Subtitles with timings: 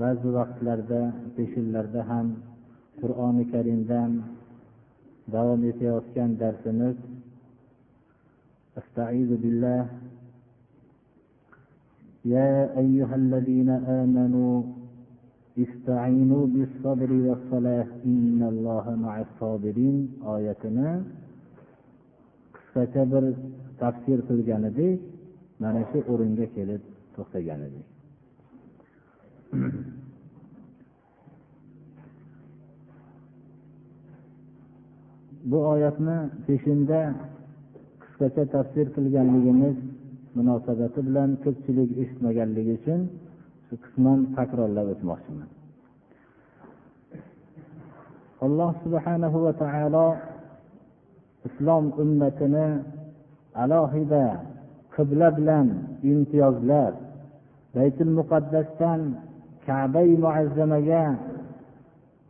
[0.00, 1.02] ba'zi vaqtlarda
[1.36, 2.26] peshinlarda ham
[3.00, 4.10] qur'oni karimdan
[5.34, 6.96] davom etayotgan darsimiz
[8.80, 9.82] استعيذ بالله
[12.24, 12.52] يا
[12.82, 13.70] أيها الذين
[14.02, 14.54] آمنوا
[15.64, 19.96] استعينوا بالصبر والصلاة إن الله مع الصابرين
[20.36, 20.88] آياتنا
[22.54, 23.24] qisqacha bir
[23.80, 24.98] tafsir qilgan edik
[25.62, 26.82] mana shu o'ringa kelib
[27.14, 27.86] to'xtagan edik
[35.49, 36.99] bu oyatni peshinda
[38.01, 39.75] qisqacha tafsir qilganligimiz
[40.37, 43.01] munosabati bilan ko'pchilik eshitmaganligi uchun
[43.67, 45.49] shu qisman takrorlab o'tmoqchiman.
[48.45, 50.07] Alloh subhanahu va taolo
[51.47, 52.67] islom ummatini
[53.63, 54.25] alohida
[54.95, 55.67] qibla bilan
[56.11, 56.93] imtiyozlab
[57.75, 58.99] baytul muqaddasdan
[59.67, 61.03] kabai muazzamaga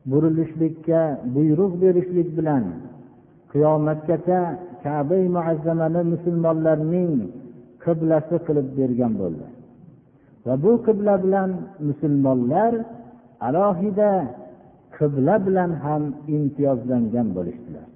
[0.10, 1.02] burilishlikka
[1.36, 2.64] buyruq berishlik bilan
[3.52, 4.40] qiyomatgacha
[4.84, 7.14] kabai muazzamani musulmonlarning
[7.84, 9.46] qiblasi qilib bergan bo'ldi.
[10.46, 11.50] Va bu qibla bilan
[11.88, 12.74] musulmonlar
[13.48, 14.12] alohida
[14.98, 16.04] qibla bilan ham
[16.36, 17.88] imtiyozlangan bo'lishdilar.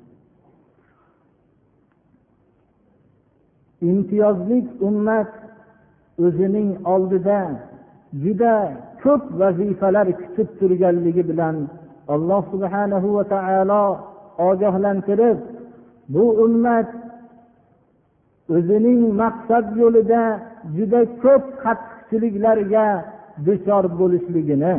[3.92, 5.32] Imtiyozlik ummat
[6.26, 7.40] o'zining oldida
[8.24, 8.54] juda
[9.04, 11.56] ko'p vazifalar kutib turganligi bilan
[12.14, 13.86] alloh subhanahu va taolo
[14.50, 15.38] ogohlantirib
[16.14, 16.90] bu ummat
[18.56, 20.24] o'zining maqsad yo'lida
[20.76, 22.88] juda ko'p qattiqchiliklarga
[23.46, 24.76] duchor bo'lishligini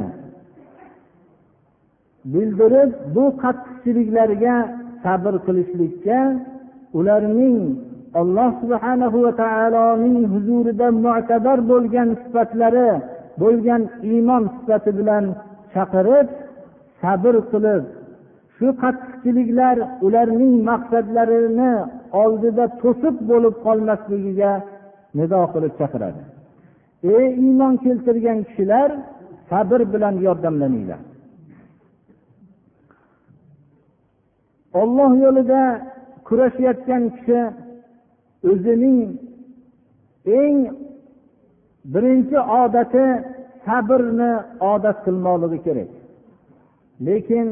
[2.32, 4.56] bildirib bu qattiqchiliklarga
[5.04, 6.20] sabr qilishlikka
[6.98, 7.56] ularning
[8.20, 12.90] alloh subhanahu va taoloning huzurida mo'tabar bo'lgan sifatlari
[13.40, 15.24] bo'lgan iymon sifati bilan
[15.74, 16.28] chaqirib
[17.02, 17.82] sabr qilib
[18.56, 19.76] shu qattiqchiliklar
[20.06, 21.72] ularning maqsadlarini
[22.22, 24.52] oldida to'sib bo'lib qolmasligiga
[25.18, 26.22] nido qilib chaqiradi.
[27.16, 28.88] Ey iymon keltirgan kishilar
[29.50, 31.00] sabr bilan yordamlaninglar.
[34.80, 35.62] Olloh yo'lida
[36.26, 37.40] kurashayotgan kishi
[38.50, 38.98] o'zining
[40.40, 40.58] eng
[41.92, 43.04] birinchi odati
[43.66, 44.32] sabrni
[44.72, 45.90] odat qilmoqligi kerak.
[47.06, 47.46] Lekin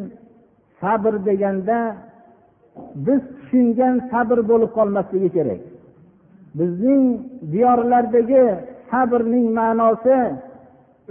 [0.81, 1.79] sabr deganda
[3.07, 5.61] biz tushungan sabr bo'lib qolmasligi kerak.
[6.59, 7.05] Bizning
[7.53, 8.45] diyorlardagi
[8.91, 10.19] sabrning ma'nosi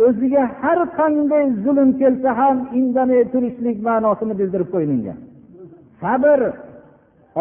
[0.05, 5.17] o'ziga har qanday zulm kelsa ham indamay turishlik ma'nosini bildirib qo'yilgan.
[6.01, 6.39] Sabr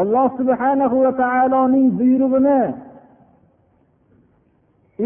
[0.01, 2.61] alloh subhanahu va taoloning buyrug'ini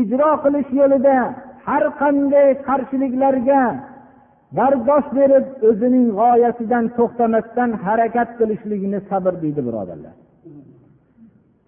[0.00, 1.18] ijro qilish yo'lida
[1.66, 3.62] har qanday qarshiliklarga
[4.56, 10.14] bardosh berib o'zining g'oyasidan to'xtamasdan harakat qilishligini sabr deydi birodarlar.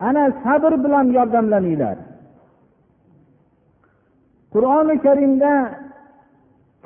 [0.08, 1.96] Ana sabr bilan yordamlaninglar.
[4.52, 5.52] Qur'oni karimda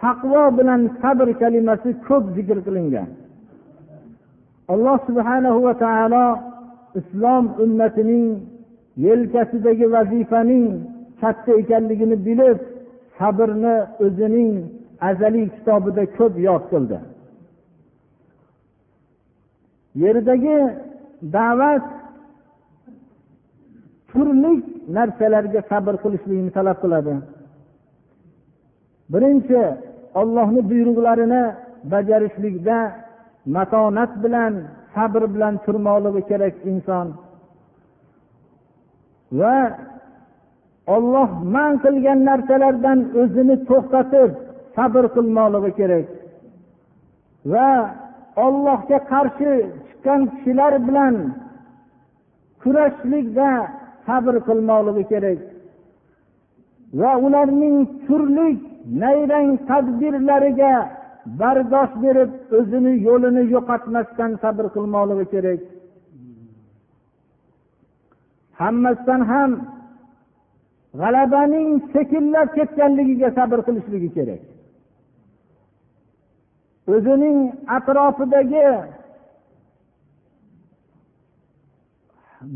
[0.02, 3.08] taqvo bilan sabr kalimasi ko'p zikr qilingan.
[4.72, 6.26] Alloh subhanahu va taolo
[7.00, 8.26] islom ummatining
[9.06, 10.66] yelkasidagi vazifaning
[11.20, 12.58] katta ekanligini bilib
[13.18, 14.52] sabrni o'zining
[15.08, 16.98] azaliy kitobida ko'p yod qildi.
[20.02, 20.58] Yerdagi
[21.36, 21.86] da'vat
[24.10, 24.52] turli
[24.96, 27.14] narsalarga sabr qilishlikni talab qiladi.
[29.12, 29.60] Birinchi
[30.20, 31.42] ollohni buyruqlarini
[31.92, 32.78] bajarishlikda
[33.56, 34.52] matonat bilan
[34.94, 37.06] sabr bilan turmoqligi kerak inson.
[39.40, 39.56] Va
[40.94, 44.30] olloh man qilgan narsalardan o'zini to'xtatib
[44.76, 46.06] sabr qilmoqligi kerak.
[47.52, 47.70] Va
[48.46, 49.52] ollohga qarshi
[49.86, 51.14] chiqqan kishilar bilan
[52.62, 53.50] kurashishlikda
[54.06, 55.40] sabr qilmoqligi kerak.
[57.00, 57.76] Va ularning
[58.06, 58.48] turli
[59.02, 60.74] nayrang tadbirlariga
[61.40, 65.60] bardosh berib o'zini yo'lini yo'qotmasdan sabr qilmoqligi kerak.
[68.60, 69.50] Hammasidan ham
[71.00, 74.42] g'alabaning sekinlab ketganligiga sabr qilishligi kerak.
[76.94, 77.38] O'zining
[77.76, 78.68] atrofidagi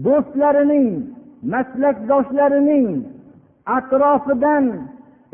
[0.04, 0.88] do'stlarining
[1.54, 2.86] maslakdoshlarining
[3.78, 4.64] atrofidan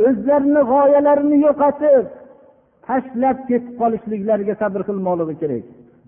[0.06, 2.06] o'zlarini g'oyalarini yo'qotib
[2.87, 5.65] tashlab ketib qolishliklariga sabr qilmoqligi kerak.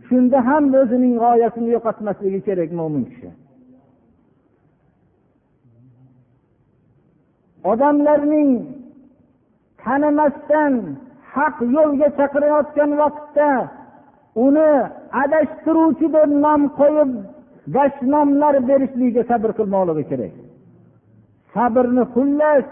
[0.09, 3.31] Shunda ham o'zining g'oyasini yo'qotmasligi kerak mo'min kishi.
[7.71, 8.51] Odamlarning
[9.83, 10.73] tanimasdan
[11.35, 13.51] haq yo'lga chaqirayotgan vaqtda
[14.47, 14.73] uni
[15.23, 17.11] adashtiruvchi deb nom qo'yib
[17.77, 20.35] dashnomlar berishligiga sabr qilmoqligi kerak.
[21.55, 22.67] Sabrni xullas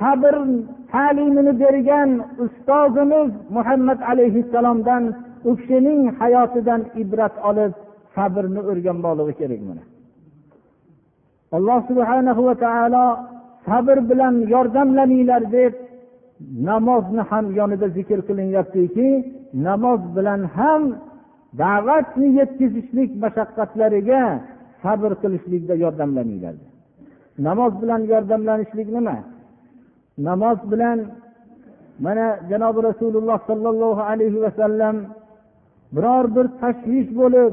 [0.00, 0.34] sabr
[0.92, 2.10] ta'limini bergan
[2.44, 5.02] ustozimiz muhammad alayhissalomdan
[5.48, 7.72] u kishining hayotidan ibrat olib
[8.14, 9.84] sabrni o'rganmoqligi kerak mana.
[11.56, 13.06] Alloh subhanahu va taolo
[13.66, 15.72] sabr bilan yordamlaninglar deb
[16.68, 19.08] namozni ham yonida zikr qilinyaptiki
[19.66, 20.82] namoz bilan ham
[21.62, 24.22] da'vatni yetkazishlik mashaqqatlariga
[24.82, 26.54] sabr qilishlikda yordamlaninglar.
[27.46, 29.16] Namoz bilan yordamlanishlik nima?
[30.28, 30.98] Namoz bilan
[32.04, 34.96] mana janobi rasululloh sollallohu alayhi vasallam
[35.94, 37.52] biror bir tashvish bo'lib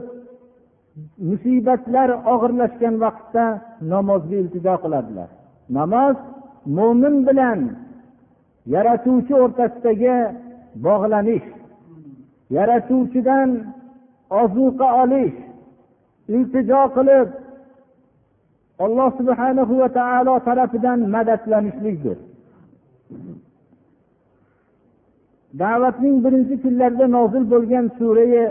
[1.29, 3.45] musibatlar og'irlashgan vaqtda
[3.93, 5.29] namozga iltijo qiladilar
[5.77, 6.17] namoz
[6.77, 7.59] mo'min bilan
[8.73, 10.17] yaratuvchi o'rtasidagi
[10.85, 11.47] bog'lanish
[12.57, 13.49] yaratuvchidan
[14.41, 15.37] ozuqa olish
[16.35, 17.27] iltijo qilib
[18.85, 22.17] alloh subhanahu va taolo tarafidan madadlanishlikdir.
[25.61, 28.43] Da'vatning birinchi kunlarida nozil bo'lgan surai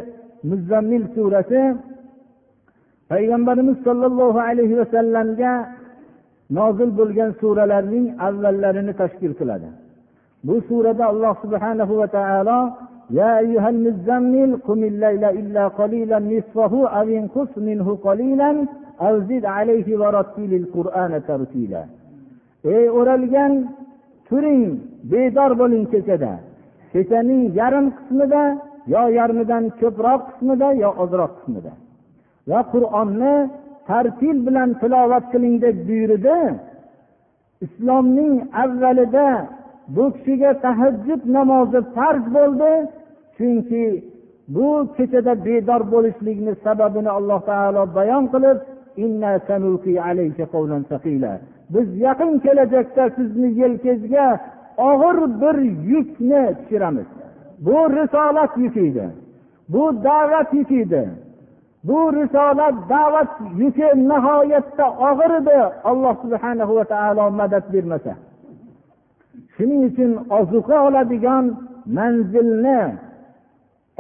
[0.51, 1.63] muzzammil surasi
[3.11, 5.53] payg'ambarimiz sollallohu alayhi vasallamga
[6.58, 9.70] nozil bo'lgan suralarning avvallarini tashkil qiladi
[10.48, 12.60] bu surada alloh subhanahu va taolo
[13.20, 18.52] يا أيها المزمل قم الليل إلا قليلا نصفه أو انقص منه قليلا
[19.02, 21.84] أو زد عليه ورتل القرآن ترتيلا
[22.76, 23.54] ey o'ralgan
[24.28, 24.64] turing
[25.12, 26.34] bedor bo'ling kechada
[26.94, 28.44] kechaning yarim qismida
[28.94, 31.74] yo yarmidan ko'proq qismida yo ozroq qismida
[32.50, 33.34] va qur'onni
[33.91, 36.39] tartil bilan tilovat qiling deb buyurdi.
[37.67, 39.29] Islomning avvalida
[39.95, 42.73] bu kishiga tahajjud namozi farz bo'ldi.
[43.37, 43.85] Chunki
[44.55, 48.59] bu kechada bedor bo'lishlikni sababini alloh taolo bayon qilib
[51.75, 54.27] biz yaqin kelajakda sizni yelkangizga
[54.91, 55.57] og'ir bir
[55.93, 57.09] yukni tushiramiz.
[57.67, 59.07] Bu risolat yuki edi.
[59.69, 61.03] Bu da'vat yuki edi.
[61.89, 63.31] Bu risolat da'vat
[63.63, 65.59] yuki nihoyatda og'ir edi
[65.91, 68.13] alloh subhana va taolo madad bermasa.
[69.55, 71.45] Shuning uchun ozuqa oladigan
[71.97, 72.83] manzilni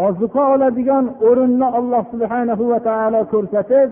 [0.07, 3.89] ozuqa oladigan o'rinni alloh subhanahu va taolo ko'rsatib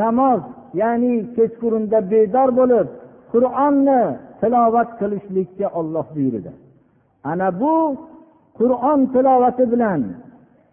[0.00, 0.40] namoz
[0.80, 2.86] ya'ni kechqurunda bedor bo'lib
[3.32, 4.02] qur'onni
[4.40, 6.52] tilovat qilishlikka olloh buyurdi.
[7.30, 7.74] Ana bu
[8.58, 10.00] qur'on tilovati bilan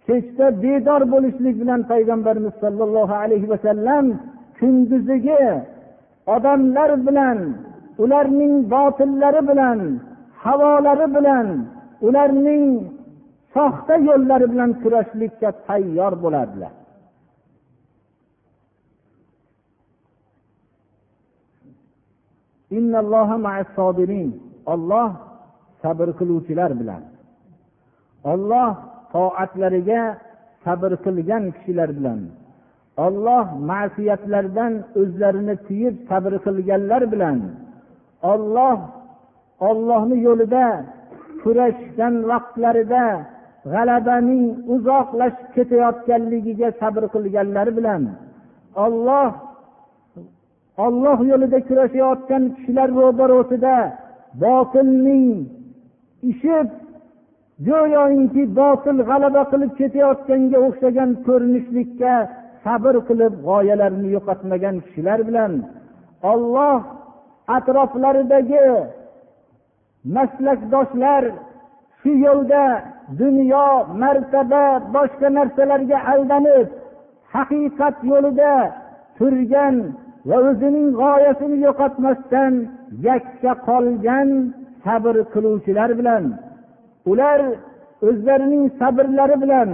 [0.10, 4.06] kechda bedor bo'lishlik bilan payg'ambarimiz sollallohu alayhi vasallam
[4.60, 5.44] kunduzigi
[6.36, 7.38] odamlar bilan
[8.04, 9.80] ularning botillari bilan
[10.44, 11.48] havolari bilan
[12.08, 12.66] ularning
[13.56, 16.74] soxta yo'llari bilan kurashlikka tayyor bo'ladilar
[24.74, 25.10] olloh
[25.82, 27.04] sabr qiluvchilar bilan.
[28.32, 28.72] Olloh
[29.14, 30.02] toatlariga
[30.66, 32.20] sabr qilgan kishilar bilan
[33.06, 37.38] olloh ma'siyatlardan o'zlarini tiyib sabr qilganlar bilan
[38.32, 38.80] olloh
[39.70, 40.66] ollohni yo'lida
[41.42, 43.06] kurashgan vaqtlarida
[43.74, 48.02] g'alabaning uzoqlashib ketayotganligiga sabr qilganlari bilan
[48.86, 49.30] olloh
[50.86, 53.76] olloh yo'lida kurashayotgan kishilar ro'barosida
[54.44, 55.28] botilning
[56.32, 56.68] ishib
[57.68, 62.14] go'yoki botil g'alaba qilib ketayotganga o'xshagan ko'rinishlikka
[62.66, 65.52] sabr qilib g'oyalarini yo'qotmagan kishilar bilan
[66.32, 66.80] olloh
[67.58, 68.68] atroflaridagi
[70.16, 71.24] maslakdoshlar
[72.00, 72.64] shu yo'lda
[73.22, 73.68] dunyo
[74.02, 76.68] martaba boshqa narsalarga aldanib
[77.36, 78.54] haqiqat yo'lida
[79.18, 79.76] turgan
[80.30, 82.54] va o'zining g'oyasini yo'qotmasdan
[83.08, 84.30] yakka qolgan
[84.86, 86.24] sabr qiluvchilar bilan
[87.12, 87.40] ular
[88.08, 89.70] o'zlarining sabrlari bilan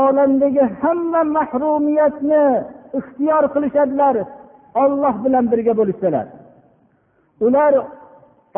[0.00, 2.44] olamdagi hamma mahrumiyatni
[2.98, 4.16] ixtiyor qilishadilar
[4.82, 6.26] olloh bilan birga bo'lishsalar.
[7.46, 7.72] Ular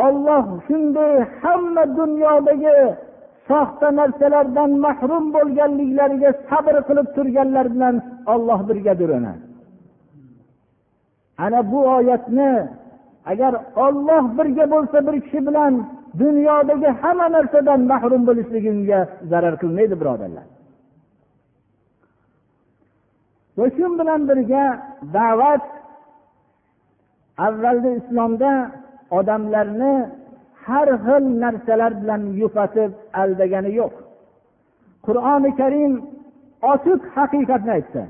[0.07, 2.77] olloh shunday hamma dunyodagi
[3.49, 7.95] soxta narsalardan mahrum bo'lganliklariga sabr qilib turganlar bilan
[8.33, 9.35] olloh birgadir ana
[11.45, 12.53] ana bu oyatni
[13.31, 13.53] agar
[13.87, 15.73] olloh birga bo'lsa bir kishi bilan
[16.21, 20.47] dunyodagi hamma narsadan mahrum bo'lishligimga zarar qilmaydi birodarlar.
[23.59, 24.65] Va shu bilan birga
[25.17, 25.65] da'vat
[27.47, 28.53] avvalda islomda
[29.19, 29.95] odamlarni
[30.65, 32.91] har xil narsalar bilan yupatib
[33.23, 33.95] aldagani yo'q.
[35.07, 35.93] Qur'oni karim
[36.73, 38.03] ochiq haqiqatni aytdi.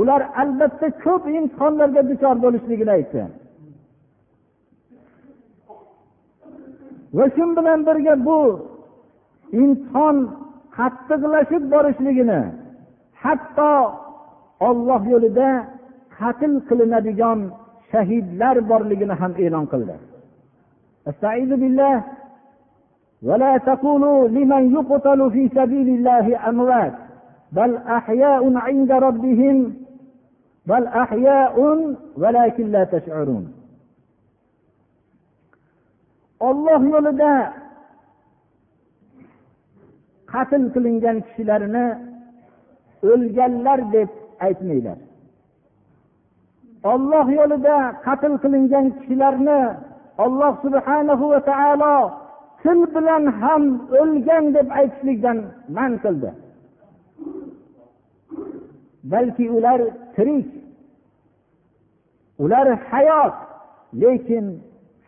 [0.00, 3.22] Ular albatta ko'p imtihonlarga duchor bo'lishligini aytdi.
[7.17, 8.39] va shu bilan birga bu
[9.61, 10.17] imtihon
[10.77, 12.41] qattiqlashib borishligini
[13.23, 13.73] hatto
[14.69, 15.49] olloh yo'lida
[16.17, 17.39] qatl qilinadigan
[17.91, 19.97] shahidlar borligini ham e'lon qildi
[21.11, 22.03] استعيذ بالله
[23.27, 26.93] ولا تقولوا لمن يقتل في سبيل الله أموات
[27.51, 29.73] بل أحياء عند ربهم
[30.65, 31.55] بل أحياء
[32.17, 33.52] ولكن لا تشعرون
[36.40, 37.32] olloh yo'lida
[40.32, 41.86] qatl qilingan kishilarni
[43.10, 44.10] o'lganlar deb
[44.46, 44.98] aytmanglar.
[46.92, 47.76] Olloh yo'lida
[48.06, 49.60] qatl qilingan kishilarni
[50.24, 51.96] alloh subhanahu va taolo
[52.62, 53.62] til bilan ham
[54.00, 55.38] o'lgan deb aytishlikdan
[55.76, 56.30] man qildi.
[59.12, 59.80] Balki ular
[60.16, 60.48] tirik
[62.44, 63.36] ular hayot
[64.02, 64.46] lekin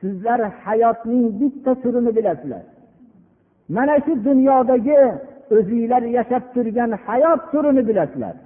[0.01, 2.65] sizlar hayotning bitta turini bilasizlar.
[3.69, 5.01] Mana shu dunyodagi
[5.57, 8.37] o'zinglar yashab turgan hayot turini bilasizlar.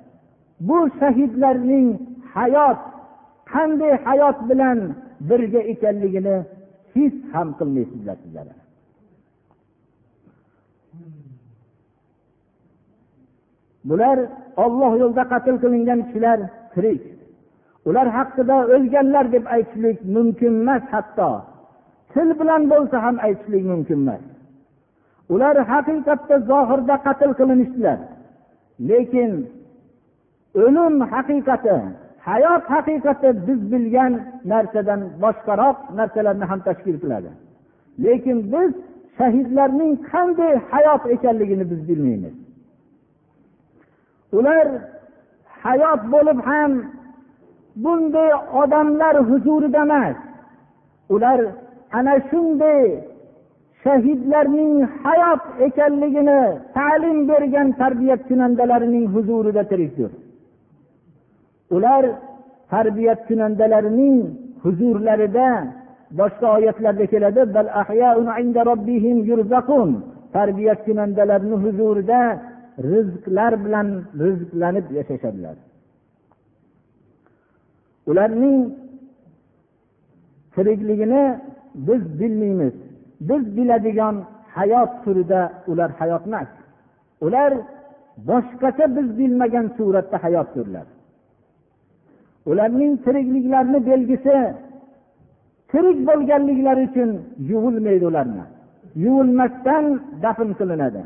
[0.69, 1.89] Bu shahidlarning
[2.35, 2.81] hayot
[3.53, 4.79] qanday hayot bilan
[5.29, 6.37] birga ekanligini
[6.95, 8.47] his ham qilmaysizlar sizlar
[13.89, 14.19] bular
[14.65, 16.39] olloh yo'lida qatl qilingan kishilar
[16.75, 17.03] tirik.
[17.89, 21.31] Ular haqida o'lganlar deb aytishlik mumkin emas hatto.
[22.13, 24.23] Til bilan bo'lsa ham aytishlik mumkin emas.
[25.35, 27.99] Ular haqiqatda zohirda qatl qilinishdilar.
[28.91, 29.31] Lekin
[30.65, 31.77] o'lim haqiqati
[32.29, 34.13] hayot haqiqati biz bilgan
[34.53, 37.31] narsadan boshqaroq narsalarni ham tashkil qiladi.
[38.05, 38.71] Lekin biz
[39.19, 42.37] shahidlarning qanday hayot ekanligini biz bilmaymiz.
[44.39, 44.67] Ular
[45.65, 46.73] hayot bo'lib ham
[47.77, 48.31] bunday
[48.63, 50.17] odamlar huzurida emas.
[51.15, 51.41] Ular
[51.93, 52.85] ana shunday
[53.85, 54.75] shahidlarning
[55.05, 56.41] hayot ekanligini
[56.77, 60.11] ta'lim bergan tarbiyat kunandalarining huzurida tirikdir
[61.77, 62.05] ular
[62.73, 64.17] tarbiyat kunandalarining
[64.63, 65.49] huzurlarida
[66.21, 67.43] boshqa oyatlarda keladi
[70.37, 72.21] tarbiyat kunandalarini huzurida
[72.93, 73.89] rizqlar bilan
[74.25, 75.57] rizqlanib yashashadilar.
[78.07, 78.75] Ularning
[80.55, 81.41] tirikligini
[81.75, 82.75] biz bilmaymiz.
[83.21, 84.17] Biz biladigan
[84.55, 86.49] hayot turida ular hayot emas.
[87.21, 87.53] Ular
[88.29, 90.87] boshqacha biz bilmagan suratda hayot hayotdirlar
[92.47, 94.37] ularning tirikliklarini belgisi
[95.71, 97.11] tirik bo'lganliklari uchun
[97.51, 98.45] yuvilmaydi ularni.
[99.05, 99.85] Yuvilmasdan
[100.23, 101.03] dafn qilinadi.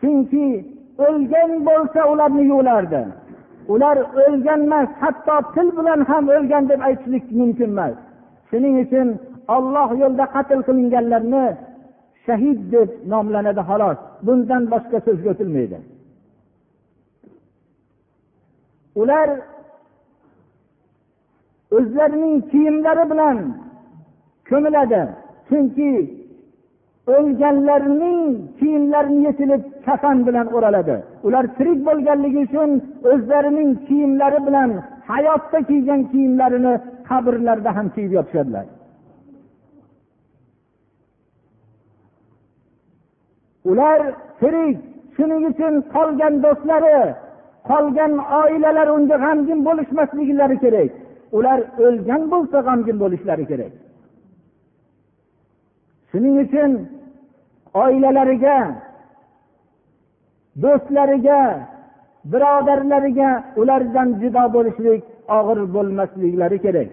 [0.00, 0.46] Chunki
[1.06, 3.02] o'lgan bo'lsa ularni yuvilardi.
[3.72, 7.94] Ular o'lganemas hatto til bilan ham o'lgan deb aytishlik mumkin emas.
[8.48, 9.08] Shuning uchun
[9.56, 11.46] olloh yo'lida qatl qilinganlarni
[12.26, 13.98] shahid deb nomlanadi xolos.
[14.26, 15.78] Bundan boshqa so'zga o'tilmaydi.
[19.00, 19.28] Ular
[21.76, 23.38] o'zlarining kiyimlari bilan
[24.50, 25.02] ko'miladi.
[25.48, 25.90] Chunki
[27.14, 28.20] o'lganlarning
[28.58, 30.96] kiyimlarini yechilib kafan bilan o'raladi.
[31.26, 32.70] Ular tirik bo'lganligi uchun
[33.12, 34.70] o'zlarining kiyimlari bilan
[35.10, 36.74] hayotda kiygan kiyimlarini
[37.08, 38.66] qabrlarda ham kiyib yotishadilar.
[43.70, 44.00] Ular
[44.40, 44.78] tirik
[45.16, 46.96] shuning uchun qolgan do'stlari
[47.70, 48.12] qolgan
[48.42, 50.90] oilalar unga g'amgin bo'lishmasliklari kerak.
[51.38, 53.72] Ular o'lgan bo'lsa g'amgin bo'lishlari kerak.
[56.10, 56.70] Shuning uchun
[57.74, 58.58] oilalariga
[60.62, 61.40] do'stlariga
[62.32, 65.02] birodarlariga ulardan judo bo'lishlik
[65.38, 66.90] og'ir bo'lmasliklari kerak.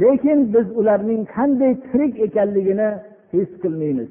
[0.00, 2.88] Lekin biz ularning qanday tirik ekanligini
[3.32, 4.10] his qilmaymiz.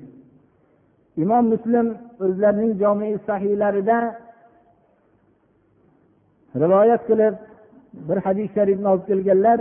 [1.23, 1.87] Imom muslim
[2.25, 3.97] o'zlarining jomi sahiylarida
[6.61, 7.35] rivoyat qilib
[8.07, 9.59] bir hadis sharifni olib kelganlar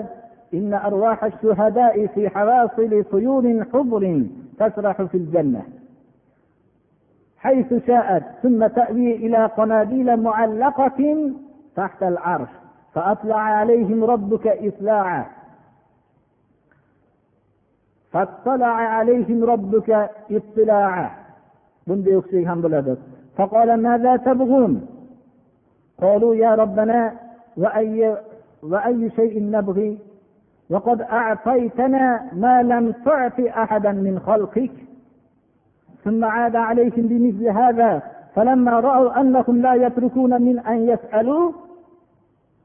[0.55, 4.27] إن أرواح الشهداء في حواصل طيور حبر
[4.59, 5.63] تسرح في الجنة.
[7.39, 11.31] حيث شاءت ثم تأوي إلى قناديل معلقة
[11.77, 12.49] تحت العرش
[12.95, 15.27] فأطلع عليهم ربك إطلاعا
[18.13, 21.11] فاطلع عليهم ربك اطلاعا
[23.37, 24.87] فقال ماذا تبغون؟
[26.01, 27.17] قالوا يا ربنا
[27.57, 28.17] وأي,
[28.63, 29.99] وأي شيء نبغي؟
[30.71, 34.73] وقد أعطيتنا ما لم تعط أحدا من خلقك.
[36.05, 38.03] ثم عاد عليهم بمثل هذا
[38.35, 41.53] فلما رأوا أنهم لا يتركون من أن يسألوا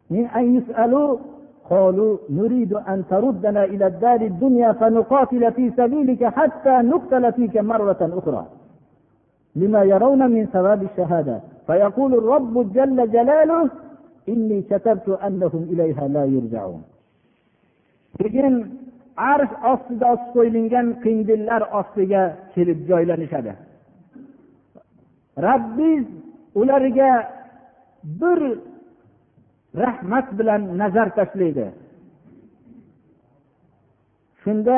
[0.09, 1.17] من أن يسألوا
[1.69, 8.45] قالوا نريد أن تردنا إلى الدار الدنيا فنقاتل في سبيلك حتى نقتل فيك مرة أخرى.
[9.55, 11.41] لما يرون من ثواب الشهادة.
[11.67, 13.69] فيقول الرب جل جلاله
[14.29, 16.81] إني كتبت أنهم إليها لا يرجعون.
[18.19, 18.55] Keyin
[19.33, 23.53] arsh ostida osib qo'yilgan qindillar ostiga kelib joylanishadi.
[25.47, 26.05] Rabbiz
[26.61, 27.11] ularga
[28.21, 28.39] bir
[29.81, 31.67] rahmat bilan nazar tashlaydi.
[34.41, 34.77] Shunda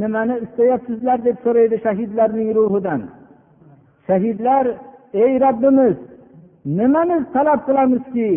[0.00, 3.02] nimani istayapsizlar deb so'raydi shahidlarning ruhidan.
[4.06, 4.66] Shahidlar
[5.24, 5.96] ey robbimiz
[6.78, 8.30] nimani talab qilamizki?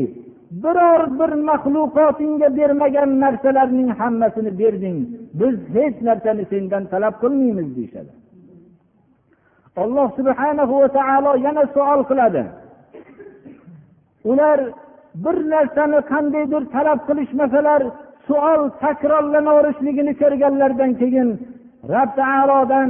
[0.51, 4.97] Biror bir maxluqotingga bermagan narsalarning hammasini berding.
[5.39, 8.11] Biz hech narsani sendan talab qilmaymiz deyishadi.
[9.83, 12.43] Alloh subhanahu va taolo yana savol qiladi.
[14.31, 14.59] Ular
[15.23, 17.81] bir narsani qandaydir talab qilishmasalar
[18.27, 21.29] savol takrorlanaverishligini ko'rganlaridan keyin
[21.93, 22.89] rob taolodan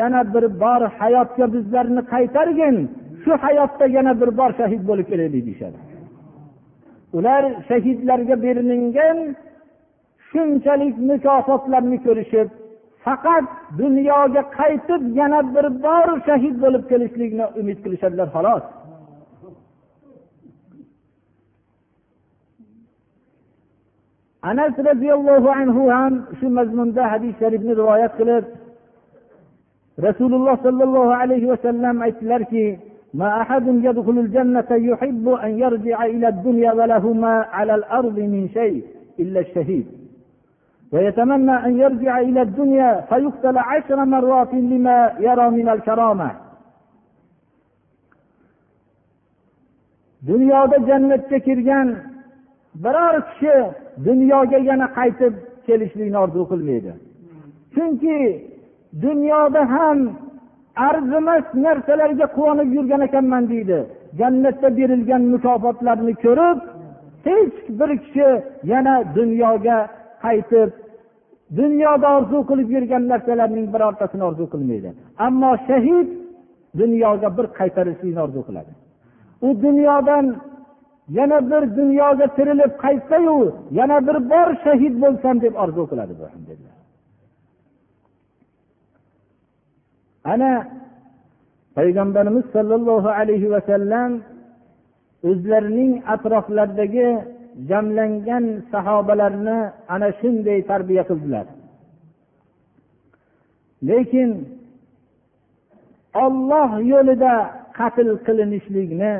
[0.00, 2.76] yana bir bor hayotga bizlarni qaytargin.
[3.22, 5.78] Shu hayotda yana bir bor shahid bo'lib kelaylik deyishadi.
[7.16, 9.18] Ular shahidlarga berilingan
[10.28, 12.48] shunchalik mukofotlarni ko'rishib
[13.04, 13.44] faqat
[13.80, 18.64] dunyoga qaytib yana bir bor shahid bo'lib kelishlikni umid qilishadilar xolos.
[24.50, 28.44] Anas roziyallohu anhu ham shu mazmunda hadis sharifni rivoyat qilib
[30.06, 32.64] rasululloh sollallohu alayhi vasallam aytdilarki
[33.13, 38.83] ما أحد يدخل الجنة يحب أن يرجع إلى الدنيا وله ما على الأرض من شيء
[39.19, 39.87] إلا الشهيد
[40.91, 46.31] ويتمنى أن يرجع إلى الدنيا فيقتل عشر مرات لما يرى من الكرامة
[50.27, 51.87] dunyoda jannatga kirgan
[52.83, 53.55] biror kishi
[54.05, 55.33] dunyoga yana qaytib
[55.65, 56.93] kelishlikni orzu qilmaydi
[57.73, 58.17] chunki
[59.05, 59.99] dunyoda ham
[60.76, 63.78] arzimas narsalarga quvonib yurgan ekanman deydi.
[64.20, 66.58] Jannatda berilgan mukofotlarni ko'rib
[67.26, 68.28] hech bir kishi
[68.72, 69.78] yana dunyoga
[70.24, 70.70] qaytib
[71.58, 74.88] dunyoda orzu qilib yurgan narsalarning birortasini orzu qilmaydi.
[75.26, 76.08] Ammo shahid
[76.80, 78.72] dunyoga bir qaytarishlikni orzu qiladi.
[79.46, 80.26] U dunyodan
[81.18, 83.38] yana bir dunyoga tirilib qaytsayu
[83.70, 86.14] yana bir bor shahid bo'lsam deb orzu qiladi
[90.33, 90.51] ana
[91.77, 94.11] payg'ambarimiz sollallohu alayhi vasallam
[95.29, 97.09] o'zlarining atroflaridagi
[97.69, 99.57] jamlangan sahobalarni
[99.93, 101.45] ana shunday tarbiya qildilar
[103.89, 104.29] lekin
[106.25, 107.33] olloh yo'lida
[107.79, 109.13] qatl qilinishlikni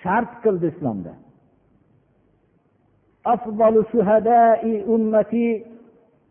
[0.00, 1.14] shart qildi islomda
[3.34, 4.62] أفضل شهداء
[4.94, 5.48] أمتي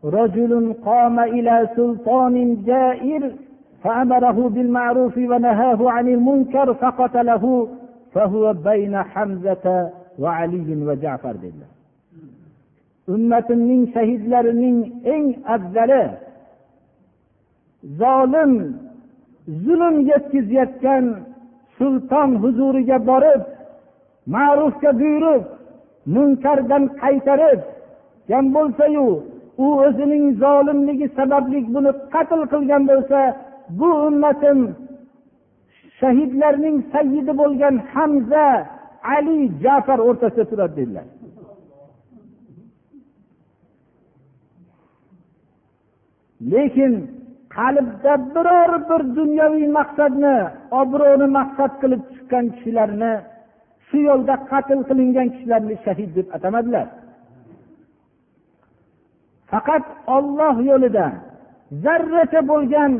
[0.04, 0.52] رجل
[0.88, 3.22] قام إلى سلطان جائر
[3.84, 7.68] فأمره بالمعروف ونهاه عن المنكر فقتله
[8.12, 11.74] فهو بين حمزة وعلي وجعفر dedilar
[13.14, 14.78] ummatimning shahidlarining
[15.14, 16.04] eng afzali
[18.00, 18.52] zolim
[19.64, 21.04] zulm yetkazayotgan
[21.76, 23.42] sulton huzuriga borib
[24.34, 25.44] ma'rufga buyurib
[26.14, 27.60] munkardan qaytarib
[28.56, 29.06] bo'lsayu
[29.64, 33.20] u o'zining zolimligi sababli buni qatl qilgan bo'lsa
[33.69, 34.59] bu ummatim
[35.99, 38.47] shahidlarning sayyidi bo'lgan hamza
[39.15, 41.07] ali jafar o'rtasida turadi dedilar.
[46.51, 46.93] Lekin
[47.57, 50.35] qalbda biror bir dunyoviy maqsadni
[50.81, 53.13] obro'ni maqsad qilib chiqqan kishilarni
[53.87, 56.87] shu yo'lda qatl qilingan kishilarni shahid deb atamadilar.
[59.51, 61.07] Faqat olloh yo'lida
[61.83, 62.91] zarracha bo'lgan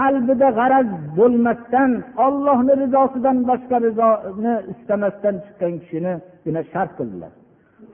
[0.00, 1.90] qalbida g'araz bo'lmasdan
[2.26, 7.32] ollohni rizosidan boshqa rizoni istamasdan chiqqan kishinigina shart qildilar.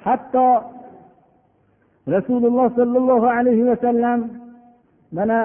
[0.07, 0.47] Hatto
[2.15, 4.19] rasululloh sollallohu alayhi vasallam
[5.17, 5.39] mana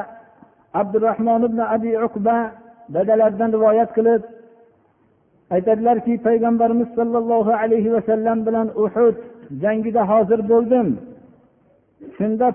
[0.82, 2.38] abdurahmon ibn abi uqba
[2.96, 4.22] dadalaridan rivoyat qilib
[5.56, 9.18] aytadilarki payg'ambarimiz sollallohu alayhi vasallam bilan uhud
[9.64, 10.88] jangida hozir bo'ldim.
[12.18, 12.48] Shunda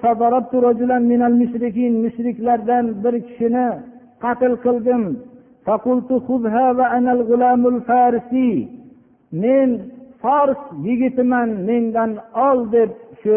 [2.04, 3.66] mushriklardan bir kishini
[4.24, 5.04] qatl qildim.
[9.42, 9.70] Men
[10.22, 12.10] fors yigitiman mendan
[12.48, 12.90] ol deb
[13.22, 13.36] shu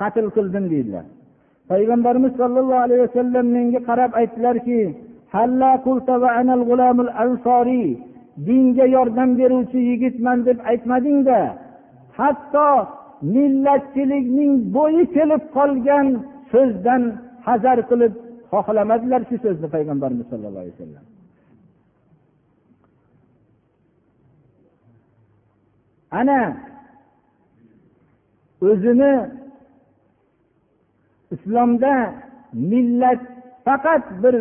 [0.00, 1.04] qatl qildim deydilar
[1.70, 4.80] payg'ambarimiz sollallohu alayhi vasallam menga qarab aytdilarki
[8.48, 11.40] dinga yordam beruvchi yigitman deb aytmadingda
[12.18, 12.68] hatto
[13.34, 16.06] millatchilikning bo'yi kelib qolgan
[16.52, 17.02] so'zdan
[17.48, 18.12] hazar qilib
[18.52, 21.04] xohlamadilar shu so'zni payg'ambarimiz sollallohu alayhi vasallam.
[26.20, 26.40] Ana
[28.70, 29.14] o'zini
[31.34, 31.94] islomda
[32.70, 33.22] millat
[33.66, 34.34] faqat bir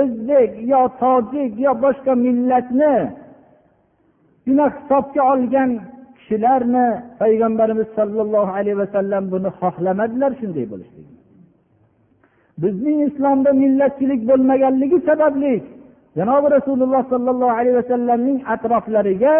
[0.00, 2.94] o'zbek yo tojik yo boshqa millatni
[4.46, 5.70] hisobga olgan
[6.16, 6.86] kishilarni
[7.20, 11.17] payg'ambarimiz sollallohu alayhi vasallam buni xohlamadilar shunday bo'lishligini.
[12.62, 15.54] Bizning islomda millatchilik bo'lmaganligi sababli
[16.18, 19.34] janobi rasululloh sollallohu alayhi vasallamning atroflariga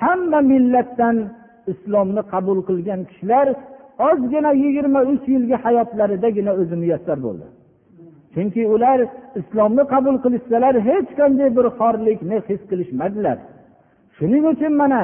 [0.00, 1.16] hamma millatdan
[1.72, 3.46] islomni qabul qilgan kishilar
[4.08, 7.46] ozgina yigirma uch yilgi hayotlaridagina o'zi muyassar bo'ldi.
[8.34, 8.98] Chunki ular
[9.40, 13.36] islomni qabul qilishsalar hech qanday bir xorlikni his qilishmadilar.
[14.16, 15.02] Shuning uchun mana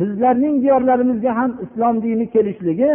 [0.00, 2.92] bizlarning diyorlarimizga ham islom dini kelishligi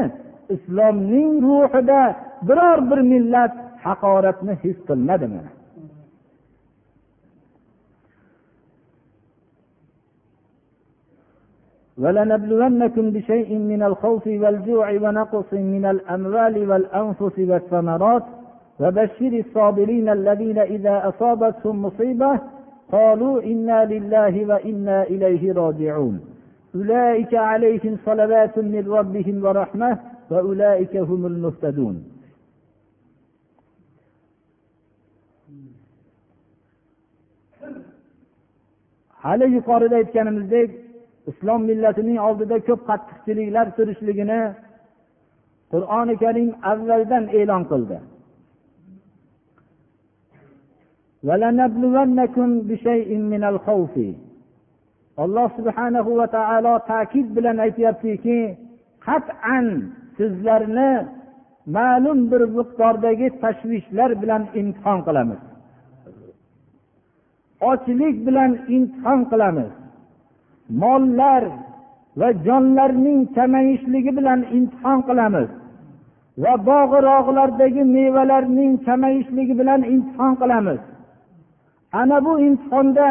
[0.55, 2.01] islomning ruhida
[2.47, 5.51] biror bir millat haqoratni his qilmadi mana
[11.99, 18.23] ولنبلونكم بشيء من الخوف والجوع ونقص من الأموال والأنفس والثمرات.
[18.79, 22.39] وبشر الصابرين الذين إذا أصابتهم مصيبة
[22.91, 26.21] قالوا إنا لله وإنا إليه راجعون.
[26.75, 29.99] أولئك عليهم صلوات من ربهم ورحمة
[30.31, 32.18] وأولئك هم المهتدون.
[39.23, 40.69] Hali yuqorida aytganimizdek
[41.31, 44.41] islom millatining oldida ko'p qattiqchiliklar turishligini
[45.71, 47.97] qur'oni karim avvaldan e'lon qildi.
[55.23, 58.39] Alloh subhanahu va taolo ta'kid bilan aytyaptiki
[59.07, 59.65] qat'an
[60.17, 60.91] sizlarni
[61.77, 65.41] ma'lum bir miqdordagi tashvishlar bilan imtihon qilamiz.
[67.61, 69.71] Ochlik bilan imtihon qilamiz.
[70.81, 71.43] Mollar
[72.19, 75.49] va jonlarning kamayishligi bilan imtihon qilamiz.
[76.43, 80.79] Va bog' rog'lardagi mevalarning kamayishligi bilan imtihon qilamiz.
[82.01, 83.09] Ana bu imtihonda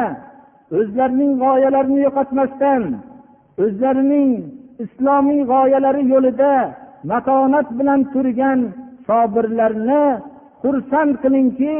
[0.78, 2.82] o'zlarining g'oyalarini yo'qotmasdan
[3.64, 4.30] o'zlarining
[4.84, 6.54] islomiy g'oyalari yo'lida
[7.11, 8.61] matonat bilan turgan
[9.06, 10.04] sobirlarni
[10.62, 11.74] xursand qilingki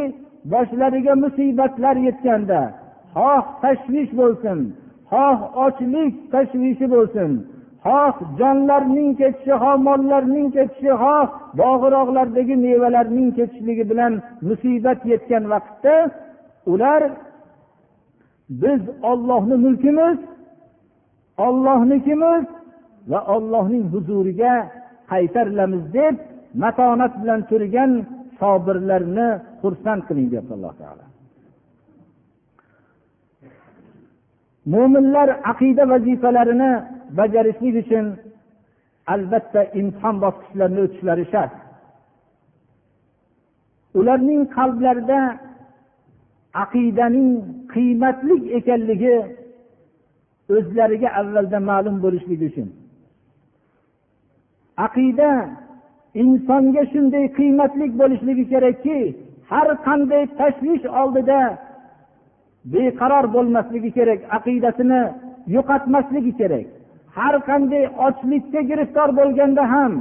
[0.53, 2.61] boshlariga musibatlar yetganda
[3.15, 4.59] xoh tashvish bo'lsin
[5.13, 7.31] xoh ochlik tashvishi bo'lsin
[7.87, 11.27] xoh jonlarning ketishi xoh mollarning ketishi xoh
[11.61, 14.13] bog'iroqlardagi mevalarning ketishligi bilan
[14.49, 15.95] musibat yetgan vaqtda
[16.73, 17.03] ular
[18.63, 20.19] biz ollohni mulkimiz
[21.47, 22.45] ollohnikimiz
[23.11, 24.55] va ollohning huzuriga
[25.11, 26.15] qaytarilamiz deb
[26.63, 27.91] matonat bilan turgan
[28.41, 29.29] sobirlarni
[29.61, 31.05] xursand qiling deyapti alloh taolo.
[34.73, 36.73] Mo'minlar aqida vazifalarini
[37.19, 38.07] bajarishlik uchun
[39.15, 41.55] albatta imtihon bosqichlarini o'tishlari shart.
[43.99, 45.21] Ularning qalblarida
[46.65, 47.31] aqidaning
[47.73, 49.17] qiymatli ekanligi
[50.57, 52.69] o'zlariga avvalda ma'lum bo'lishligi uchun.
[54.87, 55.31] Aqida
[56.15, 58.99] insonga shunday qiymatli bo'lishligi kerakki
[59.51, 61.41] har qanday tashvish oldida
[62.73, 65.01] beqaror bo'lmasligi kerak aqidasini
[65.55, 66.67] yo'qotmasligi kerak.
[67.17, 69.93] Har qanday ochlikka giriftor bo'lganda ham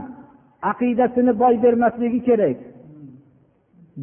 [0.72, 2.58] aqidasini boy bermasligi kerak.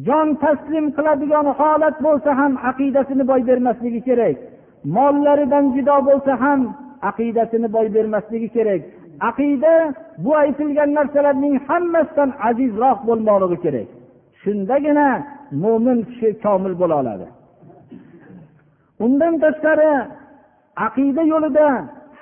[0.05, 4.37] Jon taslim qiladigan holat bo'lsa ham aqidasini boy bermasligi kerak.
[4.95, 6.61] Mollaridan jido bo'lsa ham
[7.09, 8.81] aqidasini boy bermasligi kerak.
[9.29, 9.75] Aqida
[10.23, 13.87] bu aytilgan narsalarning hammasidan azizroq bo'lmoqligi kerak.
[14.41, 15.07] Shundagina
[15.63, 17.27] mo'min kishi komil bo'la oladi.
[19.05, 19.91] Undan tashqari
[20.87, 21.67] aqida yo'lida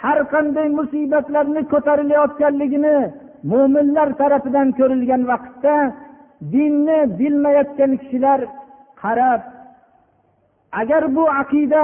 [0.02, 2.98] har qanday musibatlarni ko'tarilayotganligini
[3.52, 5.76] mo'minlar tarafidan ko'rilgan vaqtda
[6.54, 8.40] dinni bilmayotgan kishilar
[9.02, 9.42] qarab
[10.82, 11.84] agar bu aqida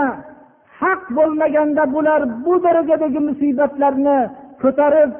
[0.81, 4.19] haq bo'lmaganda bular bu darajadagi musibatlarni
[4.61, 5.11] ko'tarib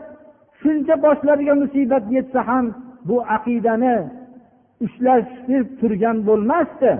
[0.61, 2.65] shuncha boshlariga musibat yetsa ham
[3.07, 3.95] bu aqidani
[4.85, 6.91] ushlashib turgan bo'lmasdi.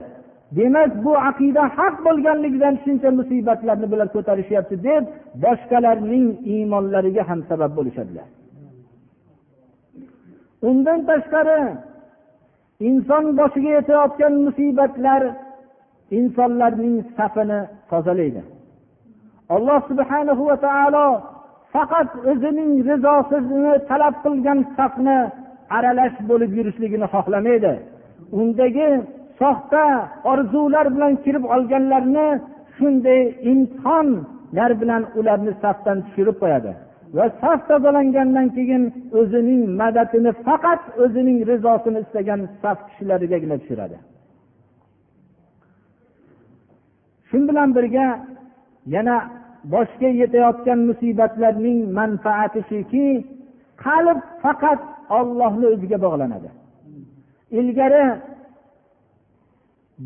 [0.58, 5.04] Demak bu aqida haq bo'lganligidan shuncha musibatlarni bular ko'tarishyapti deb
[5.43, 8.28] boshqalarning iymonlariga ham sabab bo'lishadilar.
[10.69, 11.60] Undan tashqari
[12.89, 15.22] inson boshiga yetayotgan musibatlar
[16.19, 18.41] insonlarning safini tozalaydi.
[19.56, 21.08] Alloh subhanahu va taolo
[21.74, 25.20] faqat o'zining rizosini talab qilgan safni
[25.78, 27.74] aralash bo'lib yurishligini xohlamaydi.
[28.40, 28.90] Undagi
[29.40, 29.84] soxta
[30.32, 32.28] orzular bilan kirib olganlarni
[32.76, 36.72] shunday imtihonlar bilan ularni safdan tushirib qo'yadi
[37.18, 38.84] va saf tozalangandan keyin
[39.20, 43.98] o'zining madadini faqat o'zining rizosini istagan saf kishilarigagina tushiradi.
[47.30, 48.08] Shu bilan birga
[48.96, 49.16] yana
[49.74, 53.06] boshga yetayotgan musibatlarning manfaati shuki
[53.84, 54.80] qalb faqat
[55.19, 56.50] ollohni o'ziga bog'lanadi.
[57.60, 58.06] Ilgari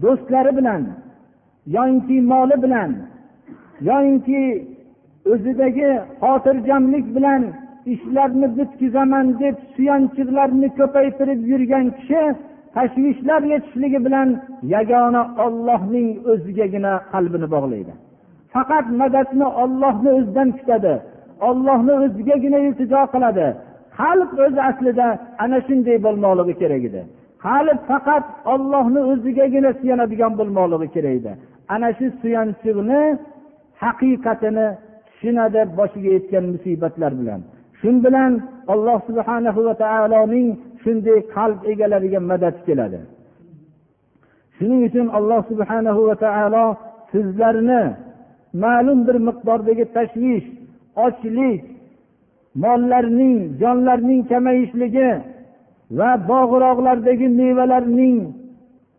[0.04, 0.82] do'stlari bilan
[1.76, 2.92] yoinki moli bilan
[3.90, 4.42] yoinki
[5.34, 5.90] o'zidagi
[6.22, 7.42] xotirjamlik bilan
[7.94, 12.22] ishlarni bitkizaman deb suyanchiqlarni ko'paytirib yurgan kishi
[12.76, 14.30] tashvishlar yetishligi bilan
[14.76, 17.94] yagona ollohning o'zigagina qalbini bog'laydi.
[18.54, 20.94] Faqat madadni ollohni o'zidan kutadi.
[21.50, 23.48] Ollohni o'zigagina iltijo qiladi.
[24.00, 25.08] Qalb o'zi aslida
[25.44, 27.02] ana shunday bo'lmoqligi kerak edi.
[27.46, 31.32] Qalb faqat ollohni o'zigagina suyanadigan bo'lmoqligi kerak edi.
[31.74, 33.02] Ana shu suyanchiqni
[33.84, 34.68] haqiqatini
[35.08, 37.42] tushunadi boshiga yetgan musibatlar bilan.
[37.80, 38.32] Shu bilan
[38.74, 40.48] alloh subhanahu va taoloning
[40.84, 43.00] shunday qalb egalariga madad keladi.
[44.58, 46.66] Shuning uchun alloh subhanahu va taolo
[47.12, 47.82] sizlarni
[48.64, 50.48] ma'lum bir miqdordagi tashvish
[51.06, 51.62] ochlik
[52.64, 55.10] mollarning jonlarning kamayishligi
[56.00, 58.18] va bog'roqlardagi mevalarning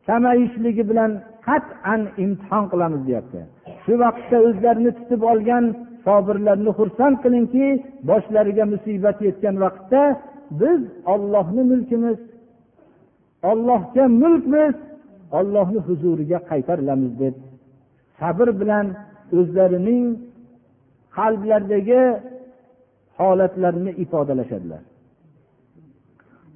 [0.09, 1.11] kamayishligi bilan
[1.47, 3.41] qat'an imtihon qilamiz deyapti.
[3.85, 5.65] Shu vaqtda o'zlarini tutib olgan
[6.07, 7.67] sobirlarni xursand qilingki
[8.11, 10.03] boshlariga musibat yetgan vaqtda
[10.61, 10.81] biz
[11.15, 12.19] ollohni mulkimiz
[13.51, 14.75] ollohga mulkmiz
[15.39, 17.35] ollohni huzuriga qaytarilamiz deb
[18.21, 18.87] sabr bilan
[19.39, 20.07] o'zlarining
[21.17, 22.03] qalblaridagi
[23.19, 24.83] holatlarini ifodalashadilar.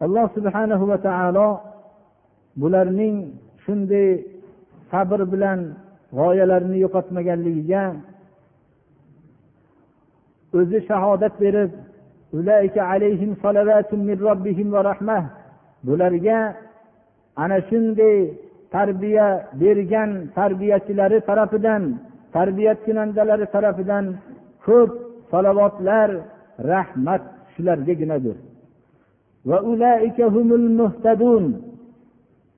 [0.05, 1.49] Alloh subhanahu va taolo
[2.61, 3.17] bularning
[3.65, 4.09] shunday
[4.91, 5.59] sabr bilan
[6.19, 7.83] g'oyalarini yo'qotmaganligiga
[10.59, 11.71] o'zi shahodat berib
[15.87, 16.39] bularga
[17.43, 18.17] ana shunday
[18.75, 19.27] tarbiya
[19.61, 21.83] bergan tarbiyachilari tarafidan
[22.35, 24.05] tarbiyat kunandalari tarafidan
[24.67, 24.91] ko'p
[25.31, 26.11] salovatlar
[26.73, 27.23] rahmat
[27.55, 28.37] shulargaginadir.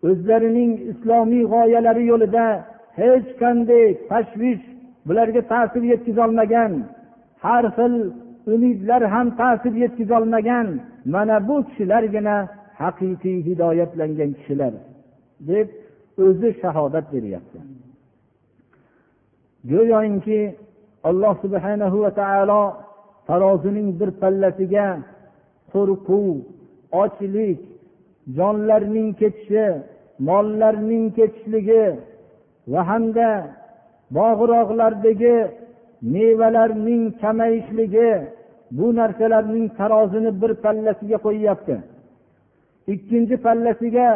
[0.09, 2.47] O'zlarining islomiy g'oyalari yo'lida
[3.01, 4.65] hech qanday tashvish
[5.09, 6.73] bularga ta'sir yetkazolmagan
[7.45, 7.95] har xil
[8.55, 10.67] umidlar ham ta'sir yetkazolmagan
[11.15, 12.37] mana bu kishilargina
[12.83, 14.73] haqiqiy hidoyatlangan kishilar
[15.49, 15.69] deb
[16.25, 17.59] o'zi shahodat beryapti.
[19.69, 20.43] Go'yoki
[21.09, 22.63] alloh subhanahu va taolo
[23.29, 24.89] tarozining bir pallasiga
[25.73, 26.37] qo'rquv
[27.03, 27.59] ochlik
[28.37, 29.67] jonlarning ketishi
[30.29, 31.85] mollarning ketishligi
[32.73, 33.31] va hamda
[34.17, 35.37] bog'roqlardagi
[36.15, 38.11] mevalarning kamayishligi
[38.77, 41.77] bu narsalarning tarozini bir pallasiga qo'yyapti.
[42.95, 44.09] Ikkinchi pallasiga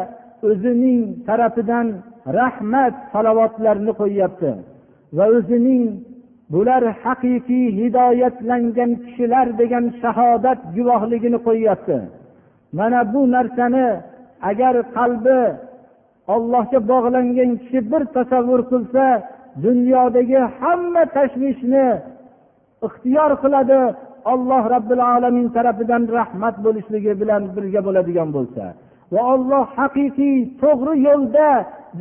[0.49, 1.87] o'zining tarafidan
[2.39, 4.51] rahmat salovatlarni qo'yyapti.
[5.17, 5.85] Va o'zining
[6.55, 11.99] bular haqiqiy hidoyatlangan kishilar degan shahodat guvohligini qo'yyapti.
[12.79, 13.87] Mana bu narsani
[14.51, 15.41] agar qalbi
[16.35, 19.05] ollohga bog'langan kishi bir tasavvur qilsa
[19.65, 21.87] dunyodagi hamma tashvishni
[22.87, 23.81] ixtiyor qiladi
[24.33, 28.65] olloh robbil alamin tarafidan rahmat bo'lishligi bilan birga bo'ladigan bo'lsa.
[29.15, 31.49] Va olloh haqiqiy to'g'ri yo'lda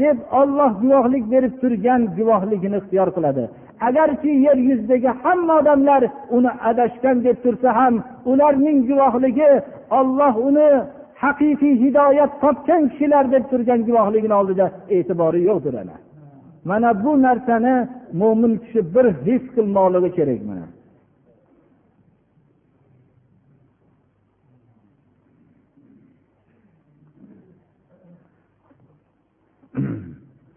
[0.01, 3.43] deb olloh guvohlik berib turgan guvohligini ixtiyor qiladi.
[3.87, 6.01] Agarki yer yuzidagi hamma odamlar
[6.37, 7.95] uni adashgan deb tursa ham
[8.31, 9.51] ularning guvohligi
[9.99, 10.67] olloh uni
[11.23, 15.95] haqiqiy hidoyat topgan kishilar deb turgan guvohligini oldida e'tibori yo'qdir ana.
[16.69, 17.75] Mana bu narsani
[18.21, 20.65] mo'min kishi bir his qilmoqligi kerak mana.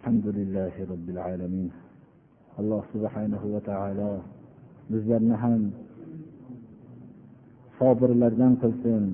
[0.06, 0.74] الحمد لله
[1.18, 1.68] alamin
[2.60, 4.12] alloh subhanahu va taolo
[4.92, 5.60] bizlarni ham
[7.78, 8.10] صابر
[8.62, 9.04] qilsin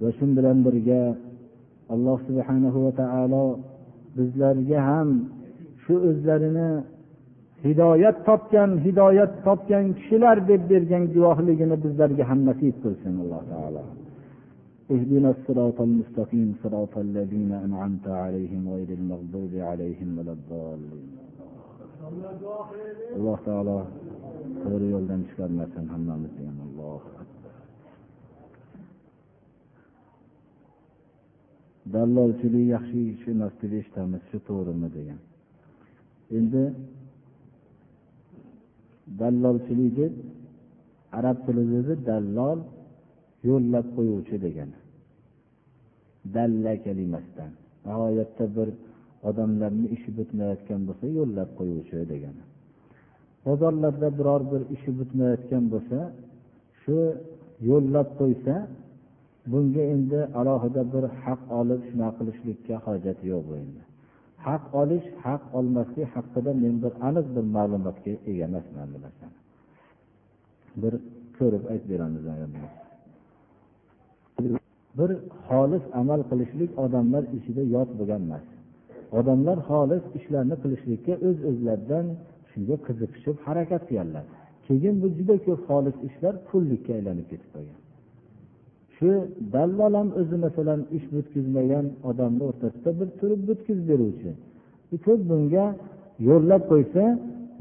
[0.00, 1.04] va وشن بلن birga
[1.94, 3.46] alloh subhanahu va taolo
[4.16, 5.08] bizlarga ham
[5.82, 6.70] shu o'zlarini
[7.66, 13.82] hidoyat topgan hidoyat topgan kishilar deb bergan guvohligini bizlarga ham nasib qilsin alloh taolo
[14.93, 21.23] اهدنا الصراط المستقيم صراط الذين أنعمت عليهم غير المغضوب عليهم ولا الضالين
[23.17, 23.77] alloh taolo
[24.61, 27.01] to'g'ri yo'ldan chiqarmasin hammamizni ham alloh
[31.93, 35.19] dallolchilik yaxshi ish emas deb eshitamiz shu to'g'rimi degan
[36.37, 36.63] endi
[39.21, 40.13] dallolchilik deb
[41.19, 42.59] arab tilida dallol
[43.48, 44.78] yo'llab qo'yuvchi degani.
[46.34, 47.52] Dalla kalimasidan
[47.86, 48.68] nihoyatda bir
[49.28, 52.42] odamlarni ishi bitmayotgan bo'lsa yo'llab qo'yuvchi degani.
[53.46, 55.98] Bozorlarda biror bir ishi bitmayotgan bo'lsa
[56.80, 56.96] shu
[57.70, 58.54] yo'llab qo'ysa
[59.52, 63.82] bunga endi alohida bir haq olib shunaqa qilishlikka hojat yo'q bu endi.
[64.46, 69.38] Haq olish haq olmaslik haqida men bir aniq bir ma'lumotga ega emasman bu narsani
[70.82, 70.94] bir
[71.38, 72.24] ko'rib aytib beramiz
[74.98, 75.10] bir
[75.48, 78.44] xolis amal qilishlik odamlar ichida yot bo'lgan emas.
[79.18, 82.06] Odamlar xolis ishlarni qilishlikka o'z o'zlaridan
[82.50, 84.24] shunga qiziqishib harakat qilganlar.
[84.66, 87.78] Keyin bu juda ko'p xolis ishlar pullikka aylanib ketib qolgan.
[88.96, 89.10] Shu
[89.54, 94.30] dallol ham o'zi masalan ish bitkazmagan odamni o'rtasida bir turib bitkazib beruvchi.
[95.04, 95.66] Ko'p bunga
[96.28, 97.04] yo'llab qo'ysa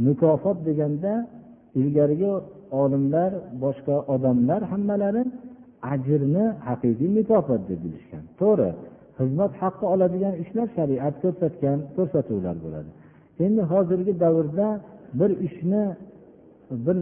[0.08, 1.14] mukofot deganda
[1.80, 2.32] ilgarigi
[2.82, 3.32] olimlar
[3.64, 5.24] boshqa odamlar hammalari
[5.94, 8.24] ajrni haqiqiy mukofot deb bilishgan.
[8.42, 8.70] To'g'ri
[9.18, 12.90] xizmat haqqi oladigan ishlar shariat ko'rsatgan ko'rsatuvlar bo'ladi.
[13.46, 14.68] Endi hozirgi davrda
[15.20, 15.84] bir ishni
[16.86, 16.98] bir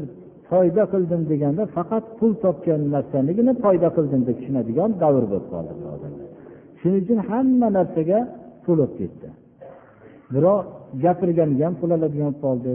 [0.49, 5.73] foyda qildim deganda faqat pul topgan narsanigina foyda qildim deb tushunadigan davr bo'lib qoldi
[6.79, 8.19] shuning uchun hamma narsaga
[8.65, 9.27] pul bo'lib ketdi.
[10.33, 10.59] Birov
[11.03, 12.73] gapirganiga ham pul oladigan bo'lib qoldi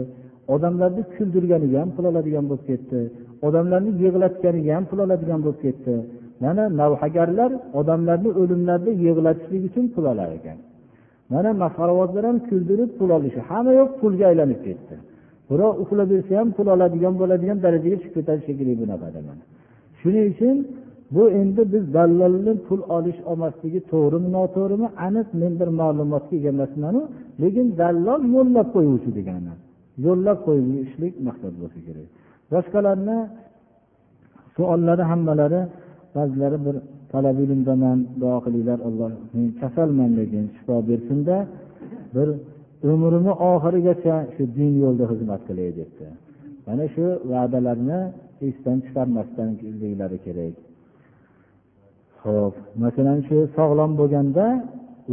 [0.55, 2.99] odamlarni kuldirganiga ham pul oladigan bo'lib ketdi.
[3.47, 5.93] Odamlarni yig'latganiga ham pul oladigan bo'lib ketdi.
[6.43, 10.57] Mana navhagarlar odamlarni o'limlarida yig'latishlik uchun pul olar ekan.
[11.33, 14.95] Mana masxaravozlar ham kuldirib pul olishi hamma yoq pulga aylanib ketdi.
[15.49, 19.43] Birov uxlab bersa ham pul oladigan bo'ladigan darajaga chiqib ketadi shekilli bunaqada mana.
[19.99, 20.55] Shuning uchun
[21.15, 27.01] bu endi biz dallolni pul olish olmasligi to'g'rimi noto'g'rimi aniq men bir ma'lumotga ega emasmanu
[27.41, 29.53] lekin dallol yo'llab qo'yuvchi degani.
[30.05, 32.07] Yo'llab qo'yishlik maqsad bo'lsa kerak.
[32.53, 33.17] Boshqalarni
[34.55, 35.61] savollari hammalari
[36.15, 36.75] ba'zilari bir
[37.11, 41.37] talab ilmdaman duo qilinglar alloh men kasalman lekin shifo bersinda
[42.15, 42.27] bir
[42.89, 46.05] umrini oxirigacha shu din yo'lida xizmat qilay debdi.
[46.67, 47.99] Mana shu va'dalarni
[48.47, 50.55] esdan chiqarmasdanliklari kerak.
[52.23, 54.45] Ho'p masalan shu sog'lom bo'lganda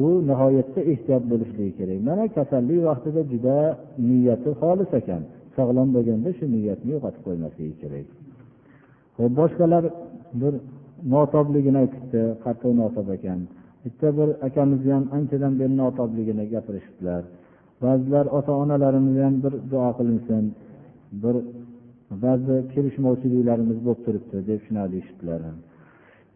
[0.05, 1.99] u nihoyatda ehtiyot bo'lishligi kerak.
[2.09, 3.57] Mana kasallik vaqtida juda
[4.09, 5.23] niyati xolis ekan.
[5.59, 8.07] Sog'lom bo'lganda shu niyatni yo'qotib qo'ymasligi kerak.
[9.19, 9.85] Ho'p boshqalar
[10.41, 10.55] bir
[11.15, 13.41] notobligini aytibdi qattiq notob ekan.
[13.85, 17.23] Bitta bir akamizni ham anchadan beri notobligini gapirishibdilar.
[17.83, 20.45] Ba'zilar ota onalarimizni ham bir duo qilinsin
[21.23, 21.37] bir
[22.25, 25.43] ba'zi kelishmovchiliklarimiz bo'lib turibdi deb shunaqa deyishibdilar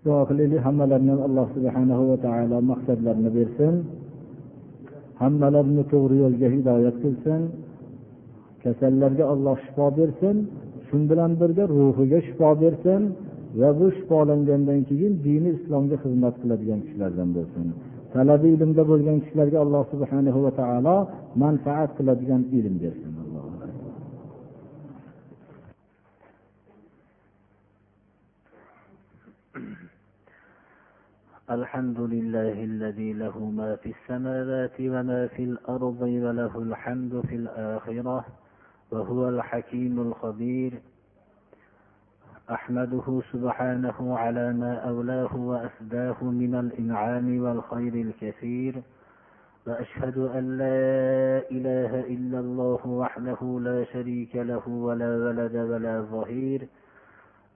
[0.05, 3.75] duo qilaylik hammalarini ham alloh subhana va taolo maqsadlarini bersin.
[5.23, 7.41] Hammalarini to'g'ri yo'lga hidoyat qilsin.
[8.64, 10.38] kasallarga alloh shifo bersin
[10.88, 13.02] shu bilan birga ruhiga shifo bersin
[13.60, 17.66] va bu shifolangandan keyin dini islomga xizmat qiladigan kishilardan bo'lsin
[18.14, 20.98] talabi ilmda bo'lgan kishilarga alloh subhanahu va taolo
[21.44, 23.14] manfaat qiladigan ilm bersin
[31.58, 38.26] الحمد لله الذي له ما في السماوات وما في الأرض وله الحمد في الآخرة
[38.93, 40.73] وهو الحكيم الخبير.
[42.51, 48.83] أحمده سبحانه على ما أولاه وأسداه من الإنعام والخير الكثير.
[49.67, 56.69] وأشهد أن لا إله إلا الله وحده لا شريك له ولا ولد ولا ظهير.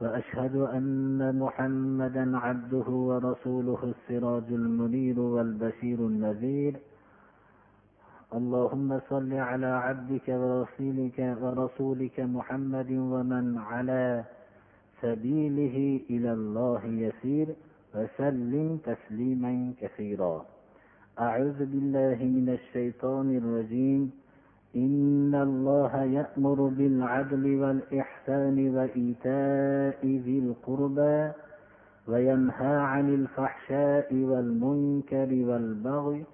[0.00, 6.76] وأشهد أن محمدا عبده ورسوله السراج المنير والبشير النذير.
[8.34, 14.24] اللهم صل على عبدك ورسولك ورسولك محمد ومن على
[15.02, 17.48] سبيله إلى الله يسير
[17.94, 20.46] وسلم تسليما كثيرا.
[21.20, 24.10] أعوذ بالله من الشيطان الرجيم.
[24.76, 31.32] إن الله يأمر بالعدل والإحسان وإيتاء ذي القربى
[32.08, 36.24] وينهى عن الفحشاء والمنكر والبغي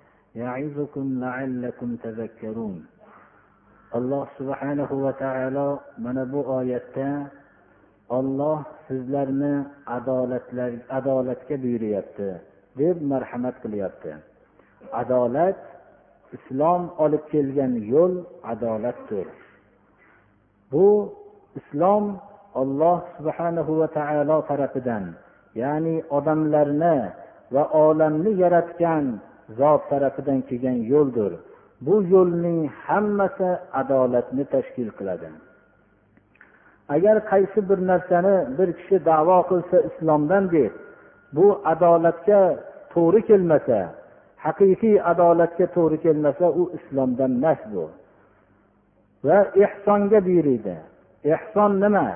[3.93, 5.68] alloh subhanahu va taolo
[6.01, 7.28] mana bu oyatda
[8.09, 9.55] olloh sizlarni
[9.97, 12.28] adolatlar adolatga buyuryapti
[12.80, 14.12] deb marhamat qilyapti.
[15.01, 15.61] Adolat
[16.37, 18.14] islom olib kelgan yo'l
[18.53, 19.26] adolatdir.
[20.72, 21.12] Bu
[21.61, 22.05] islom
[22.61, 25.05] olloh subhanahu va taolo tarafidan
[25.62, 26.99] ya'ni odamlarni
[27.55, 29.05] va olamni yaratgan
[29.59, 31.32] zot tarafidan kelgan yo'ldir.
[31.86, 35.28] Bu yo'lning hammasi adolatni tashkil qiladi.
[36.95, 40.72] Agar qaysi bir narsani bir kishi davo qilsa islomdan deb
[41.36, 42.40] bu adolatga
[42.93, 43.78] to'g'ri kelmasa
[44.47, 47.84] haqiqiy adolatga to'g'ri kelmasa u islomdan emas bu.
[49.26, 50.74] Va ehsonga buyuriydi.
[51.34, 52.09] Ehson nima?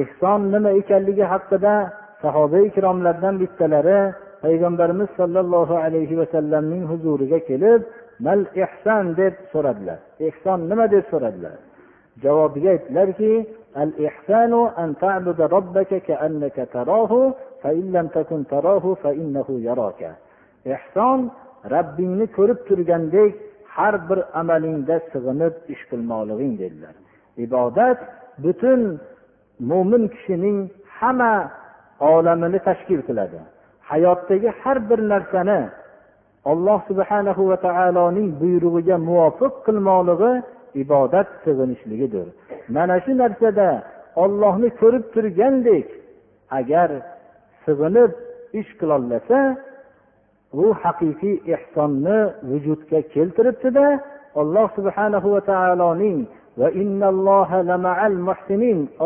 [0.00, 1.74] Ehson nima ekanligi haqida
[2.22, 4.00] sahoba ikromlardan bittalari
[4.44, 7.80] payg'ambarimiz sollallohu alayhi vasallamning huzuriga kelib
[8.26, 9.98] mal ehson deb so'radilar.
[10.28, 10.84] Ehson nima?
[10.94, 11.56] deb so'radilar.
[12.24, 13.32] Javobiga aytdilarki
[13.82, 17.20] al ihsanu an ta'buda robbaka ka'annaka tarahu
[17.62, 20.10] fa in lam takun tarahu fa innahu yaraka.
[20.74, 21.18] Ehson
[21.74, 23.32] rabbingni ko'rib turgandek
[23.76, 26.94] har bir amalingda sig'inib ish qilmoqliging dedilar.
[27.44, 27.98] Ibodat
[28.44, 28.80] butun
[29.70, 30.58] mo'min kishining
[30.98, 31.34] hamma
[32.12, 33.40] olamini tashkil qiladi.
[33.90, 35.60] Hayotdagi har bir narsani
[36.50, 40.32] alloh subhanahu va taoloning buyrug'iga muvofiq qilmoqligi
[40.82, 42.26] ibodat sig'inishligidir.
[42.74, 43.68] Mana shu narsada
[44.22, 45.86] ollohni ko'rib turgandek
[46.58, 46.90] agar
[47.64, 48.12] sig'inib
[48.60, 49.38] ish qilolasa
[50.56, 52.18] bu haqiqiy ehsonni
[52.50, 53.86] vujudga keltiribdida
[54.40, 56.18] alloh subhanahu va taoloning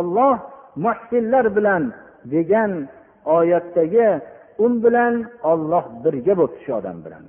[0.01, 0.37] olloh
[0.85, 1.83] muhsinlar bilan
[2.33, 2.73] degan
[3.37, 4.09] oyatdagi
[4.65, 5.15] u bilan
[5.53, 7.25] olloh birga bo'libdi shu odam bilan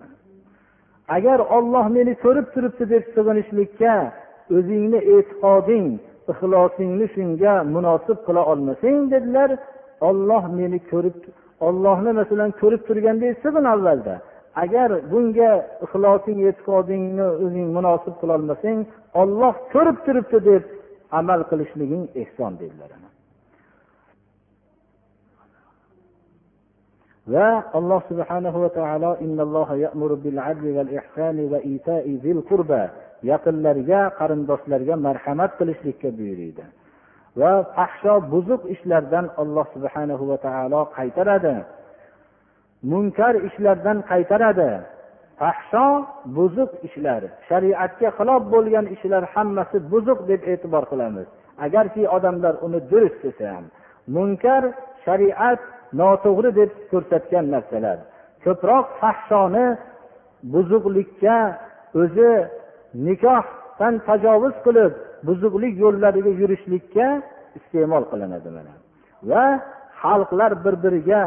[1.16, 3.96] agar olloh meni ko'rib turibdi deb sig'inishlikka
[4.58, 5.88] o'zingni e'tiqoding
[6.32, 9.50] ixlosingni shunga munosib qila olmasang dedilar
[10.10, 11.18] olloh meni ko'rib
[11.68, 14.16] ollohni masalan ko'rib turgandek sig'in avvalda.
[14.64, 15.52] Agar bunga
[15.86, 18.80] ixlosing e'tiqodingni o'zing munosib qilolmasang
[19.22, 20.64] olloh ko'rib turibdi deb
[21.20, 23.07] amal qilishliging ehson dedilar.
[27.34, 29.12] Va alloh subhanahu va taolo
[33.24, 36.64] yaqinlarga qarindoshlarga marhamat qilishlikka buyuriydi.
[37.40, 41.56] Va fahsho buzuq ishlardan alloh subhanahu va taolo qaytaradi.
[42.92, 44.72] Munkar ishlardan qaytaradi.
[45.40, 45.88] Fahsho
[46.38, 51.28] buzuq ishlar shariatga xilof bo'lgan ishlar hammasi buzuq deb e'tibor qilamiz.
[51.66, 53.66] Agarki odamlar uni durust desa ham
[54.16, 54.64] munkar
[55.06, 55.60] shariat
[56.00, 57.98] noto'g'ri deb ko'rsatgan narsalar.
[58.44, 59.66] Ko'proq fahshoni
[60.54, 61.38] buzuqlikka
[62.02, 62.32] o'zi
[63.08, 64.92] nikohdan tajovuz qilib
[65.28, 67.08] buzuqlik yo'llariga yurishlikka
[67.58, 68.74] iste'mol qilinadi mana.
[69.30, 69.46] Va
[70.02, 71.22] xalqlar bir biriga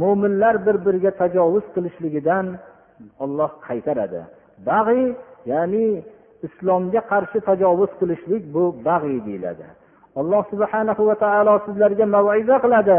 [0.00, 2.46] mo'minlar bir biriga tajovuz qilishligidan
[3.24, 4.20] olloh qaytaradi.
[4.68, 5.06] Bag'iy
[5.52, 5.86] ya'ni
[6.46, 9.66] islomga qarshi tajovuz qilishlik bu bag'iy deyiladi.
[10.20, 12.98] Alloh subhanahu va taolo sizlarga maiza qiladi.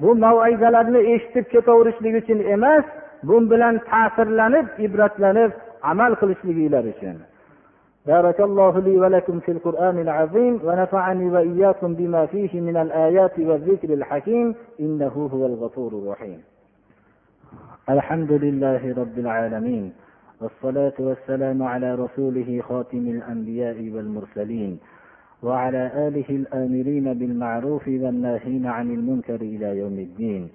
[0.00, 2.84] Bu maizalarni eshitib ketaverishlik uchun emas
[3.22, 7.18] bu bilan ta'sirlanib ibratlanib amal qilishliginglar uchun.
[8.08, 14.54] بارك الله لي ولكم في القرآن العظيم ونفعني وإياكم بما فيه من الآيات والذكر الحكيم
[14.80, 16.40] إنه هو الغفور الرحيم
[17.90, 19.92] الحمد لله رب العالمين
[20.40, 24.78] والصلاة والسلام على رسوله خاتم الأنبياء والمرسلين
[25.42, 30.48] وعلى آله الآمرين بالمعروف والناهين عن المنكر إلى يوم الدين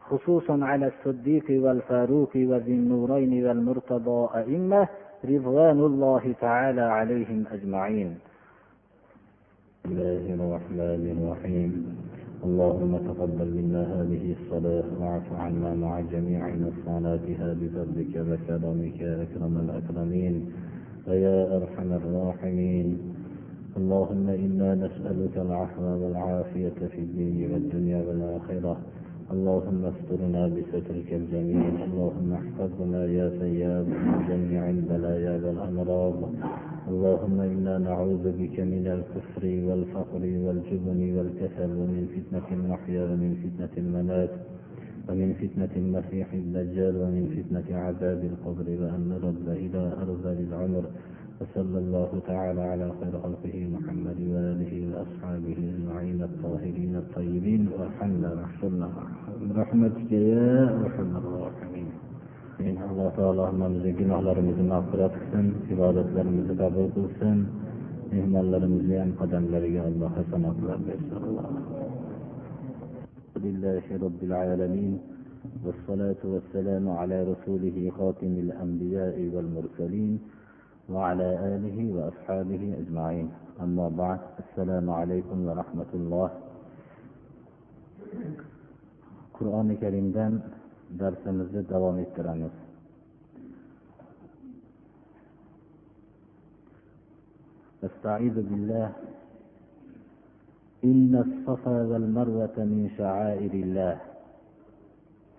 [0.00, 4.88] خصوصا على الصديق والفاروق وذي النورين والمرتضى أئمة
[5.24, 8.18] رضوان الله تعالى عليهم أجمعين.
[9.86, 11.96] الله الرحمن الرحيم.
[12.44, 20.52] اللهم تقبل منا هذه الصلاة واعف عنا مع جميع نصاناتها بفضلك وكرمك أكرم الأكرمين.
[21.08, 23.19] ويا أرحم الراحمين.
[23.76, 28.76] اللهم إنا نسألك العفو والعافية في الدين والدنيا والآخرة.
[29.30, 36.18] اللهم استرنا بسترك الجميل اللهم احفظنا يا سياد من جميع البلايا والأمراض.
[36.90, 44.30] اللهم إنا نعوذ بك من الكفر والفقر والجبن والكسل ومن فتنة المحيا ومن فتنة الممات
[45.08, 50.84] ومن فتنة المسيح الدجال ومن فتنة عذاب القبر وأن نرد إلى أرذل العمر.
[51.40, 58.88] وصلى الله تعالى على خير خلقه محمد وآله وأصحابه أجمعين الطاهرين الطيبين وارحمنا واحفظنا
[59.48, 60.52] برحمتك يا
[60.84, 61.88] أرحم الراحمين.
[62.60, 67.38] alloh taolo hammamizni gunohlarimizni mag'firat qilsin ibodatlarimizni qabul qilsin
[68.12, 71.24] mehmonlarimizni ham qadamlariga alloh hasanotlar bersin
[73.46, 74.92] لله رب العالمين
[75.64, 80.12] والصلاة والسلام على رسوله خاتم الأنبياء والمرسلين
[80.90, 83.30] وعلى آله وأصحابه أجمعين.
[83.60, 86.30] أما بعد السلام عليكم ورحمة الله.
[89.38, 90.34] قرآن كريم دان
[90.98, 92.54] darsimizni davom ettiramiz.
[97.84, 98.88] أستعيذ بالله.
[100.84, 104.09] إن الصفا والمروة من شعائر الله.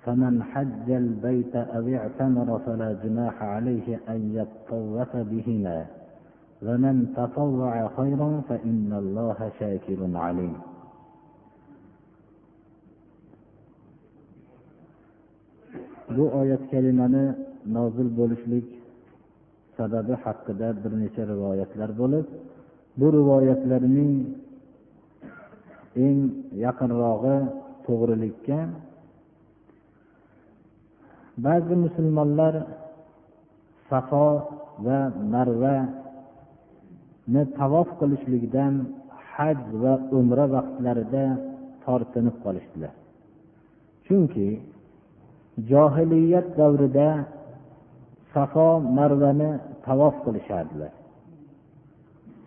[0.05, 5.87] فمن حج البيت أو اعتمر فلا جناح عليه أن يطوف بهما
[6.63, 10.57] ومن تطوع خيرا فإن الله شاكر عليم
[16.17, 17.25] bu oyat kalimani
[17.77, 18.67] nozil bo'lishlik
[19.77, 22.27] sababi haqida bir necha rivoyatlar bo'lib
[23.01, 24.15] bu rivoyatlarning
[26.07, 26.19] eng
[26.65, 27.37] yaqinrog'i
[27.87, 28.59] to'g'rilikka
[31.46, 32.54] ba'zi musulmonlar
[33.90, 34.28] safo
[34.86, 35.00] va
[35.34, 35.92] marvani
[37.60, 38.74] tavof qilishlikdan
[39.34, 41.26] haj va umra vaqtlarida
[41.84, 42.94] tortinib qolishdilar.
[44.06, 44.50] Chunki
[45.72, 47.10] johiliyat davrida
[48.34, 49.52] safo marvani
[49.86, 50.92] tavof qilishardilar.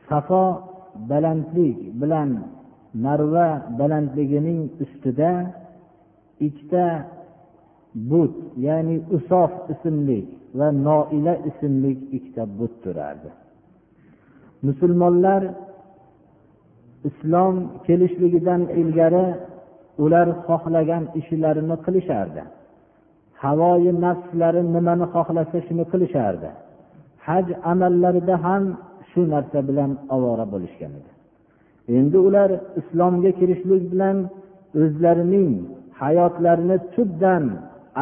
[0.08, 0.44] Safo
[1.10, 2.30] balandlik bilan
[3.04, 3.48] marva
[3.80, 5.32] balandligining ustida
[6.46, 6.84] ikkita
[7.94, 8.34] but
[8.66, 10.20] ya'ni usof ismli
[10.58, 13.30] va noila ismli ikkita but turardi.
[14.66, 15.42] Musulmonlar
[17.08, 19.26] islom kelishligidan ilgari
[20.04, 22.42] ular xohlagan ishlarini qilishardi.
[23.42, 26.48] Havoyi nafslari nimani xohlasa shuni qilishardi.
[27.26, 28.64] Haj amallarida ham
[29.10, 31.10] shu narsa bilan ovora bo'lishgan edi.
[31.98, 34.16] Endi ular islomga kirishlik bilan
[34.82, 35.50] o'zlarining
[36.00, 37.44] hayotlarini tubdan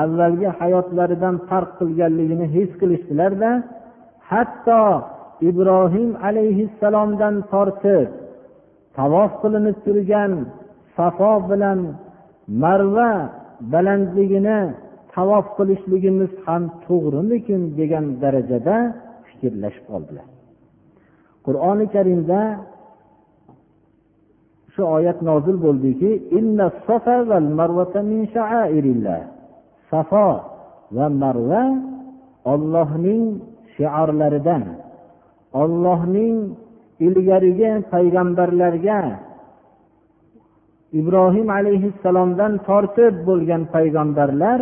[0.03, 3.51] avvalgi hayotlaridan farq qilganligini his qilishdilarda
[4.31, 4.83] hatto
[5.51, 8.09] ibrohim alayhissalomdan tortib
[8.99, 10.33] tavof qilinib turgan
[10.97, 11.79] safo bilan
[12.63, 13.13] marva
[13.73, 14.61] balandligini
[15.15, 18.77] tavof qilishligimiz ham to'g'rimikin degan darajada
[19.29, 20.27] fikrlashib qoldilar.
[21.47, 22.41] Qur'oni karimda
[24.73, 26.11] shu oyat nozil bo'ldiki
[29.93, 30.29] safo
[30.97, 31.63] va marva
[32.53, 33.23] ollohning
[33.75, 34.65] shiorlaridan
[35.63, 36.37] ollohning
[37.07, 39.01] ilgarigi payg'ambarlarga
[41.01, 44.61] ibrohim alayhissalomdan tortib bo'lgan payg'ambarlar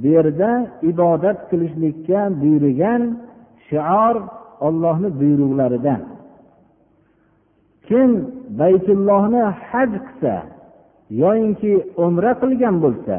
[0.00, 0.50] bu yerda
[0.90, 3.02] ibodat qilishlikka buyurgan
[3.68, 4.16] shior
[4.66, 6.00] ollohni buyruqlaridan.
[7.88, 8.10] Kim
[8.60, 10.34] baytullohni haj qilsa
[11.22, 11.72] yoyinki
[12.04, 13.16] umra qilgan bo'lsa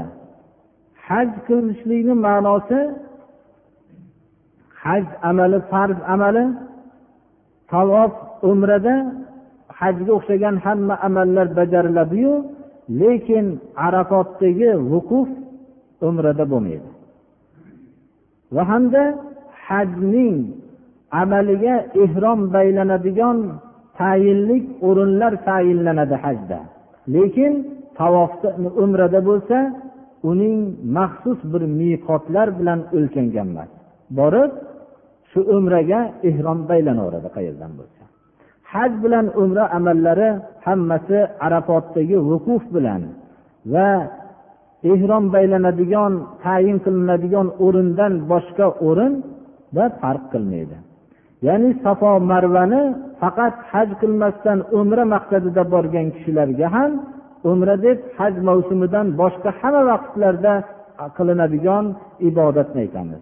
[1.07, 2.79] haj qilishlikni ma'nosi
[4.83, 6.43] haj amali farz amali
[7.71, 8.11] tavof
[8.51, 8.95] umrada
[9.79, 12.33] hajga o'xshagan hamma amallar bajariladiyu
[13.01, 13.45] lekin
[13.85, 15.29] arafotdagi vuquf
[16.07, 16.89] umrada bo'lmaydi.
[18.55, 19.03] Va hamda
[19.67, 20.37] hajning
[21.21, 23.37] amaliga ehrom baylanadigan
[23.99, 26.59] tayinlik o'rinlar tayinlanadi hajda.
[27.15, 27.53] Lekin
[27.99, 28.49] tavofda
[28.83, 29.57] umrada bo'lsa
[30.29, 30.59] uning
[30.97, 33.71] maxsus bir miqotlar bilan o'lchangan emas
[34.19, 34.51] borib
[35.31, 35.99] shu umraga
[36.29, 38.03] ehrom baylanaveradi qayerdan bo'lsa.
[38.71, 40.29] Haj bilan umra amallari
[40.65, 43.01] hammasi arafotdagi vuquf bilan
[43.73, 43.89] va
[44.91, 46.13] ehrom baylanadigan
[46.43, 50.77] tayin qilinadigan o'rindan boshqa o'rinda farq qilmaydi.
[51.47, 52.81] Ya'ni safo marvani
[53.21, 56.91] faqat haj qilmasdan umra maqsadida borgan kishilarga ham
[57.51, 60.53] umra deb haj mavsumidan boshqa hamma vaqtlarda
[61.17, 61.85] qilinadigan
[62.29, 63.21] ibodatni aytamiz.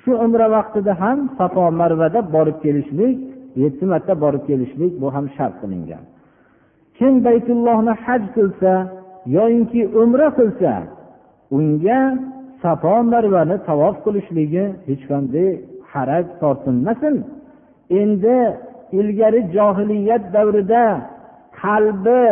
[0.00, 3.16] Shu umra vaqtida ham safo marvada borib kelishlik
[3.62, 6.04] yetti marta borib kelishlik bu ham shart qilingan.
[6.98, 8.72] Kim baytullohni haj qilsa
[9.36, 10.72] yoyinki umra qilsa
[11.56, 12.00] unga
[12.62, 15.48] safo marvani tavof qilishligi hech qanday
[15.92, 17.14] haraj tortinmasin.
[18.00, 18.38] Endi
[18.98, 20.84] ilgari johiliyat davrida
[21.60, 22.22] qalbi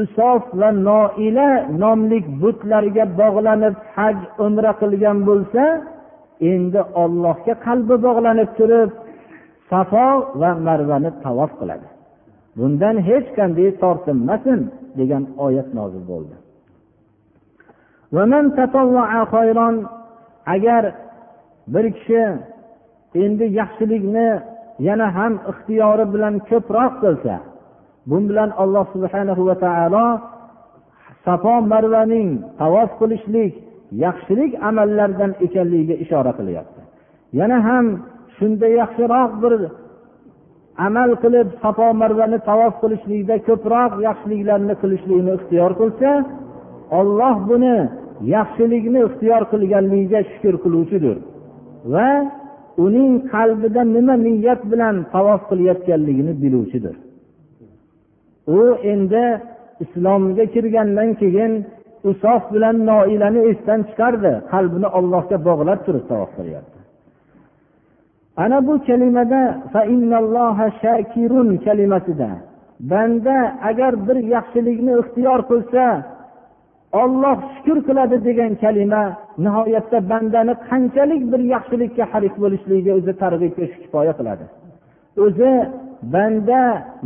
[0.00, 1.48] usof va noila
[1.82, 4.16] nomlik butlarga bog'lanib haj
[4.46, 5.62] umra qilgan bo'lsa
[6.52, 8.90] endi ollohga qalbi bog'lanib turib
[9.70, 10.08] safo
[10.40, 11.88] va marvani tavof qiladi.
[12.58, 14.60] Bundan hech qanday tortinmasin
[14.98, 16.36] degan oyat nozil bo'ldi.
[20.54, 20.82] Agar
[21.74, 22.22] bir kishi
[23.24, 24.28] endi yaxshilikni
[24.88, 27.34] yana ham ixtiyori bilan ko'proq qilsa
[28.08, 30.06] bu bilan alloh subhanahu va taolo
[31.24, 32.28] safo marvaning
[32.60, 33.52] tavof qilishlik
[34.04, 36.80] yaxshilik amallardan ekanligiga ishora qilyapti.
[37.38, 37.86] Yana ham
[38.36, 39.52] shunda yaxshiroq bir
[40.86, 46.10] amal qilib safo marvani tavof qilishlikda ko'proq yaxshiliklarni qilishlikni ixtiyor qilsa
[46.98, 47.76] olloh buni
[48.36, 51.16] yaxshilikni ixtiyor qilganligiga shukur qiluvchidir
[51.92, 52.08] va
[52.84, 56.96] uning qalbida nima niyat bilan tavof qilayotganligini biluvchidir.
[58.56, 58.58] U
[58.92, 59.24] endi
[59.84, 61.52] islomga kirgandan keyin
[62.10, 64.32] usof bilan noilani esdan chiqardi.
[64.52, 66.78] Qalbini ollohga bog'lab turib savob qilyapti.
[68.42, 69.42] Ana bu kalimada
[70.82, 72.30] shakirun kalimasida
[72.80, 73.36] banda
[73.70, 75.84] agar bir yaxshilikni ixtiyor qilsa
[77.02, 79.02] olloh shukur qiladi degan kalima
[79.44, 84.44] nihoyatda bandani qanchalik bir yaxshilikka haris bo'lishligiga o'zi targ'ib qilish kifoya qiladi.
[85.24, 85.52] O'zi
[86.14, 86.62] banda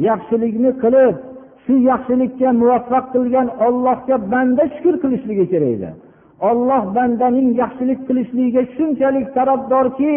[0.08, 1.16] yaxshilikni qilib
[1.64, 5.90] shu yaxshilikka muvaffaq qilgan ollohga banda shukur qilishligi kerak edi.
[6.50, 10.14] Olloh bandaning yaxshilik qilishligiga shunchalik tarafdorki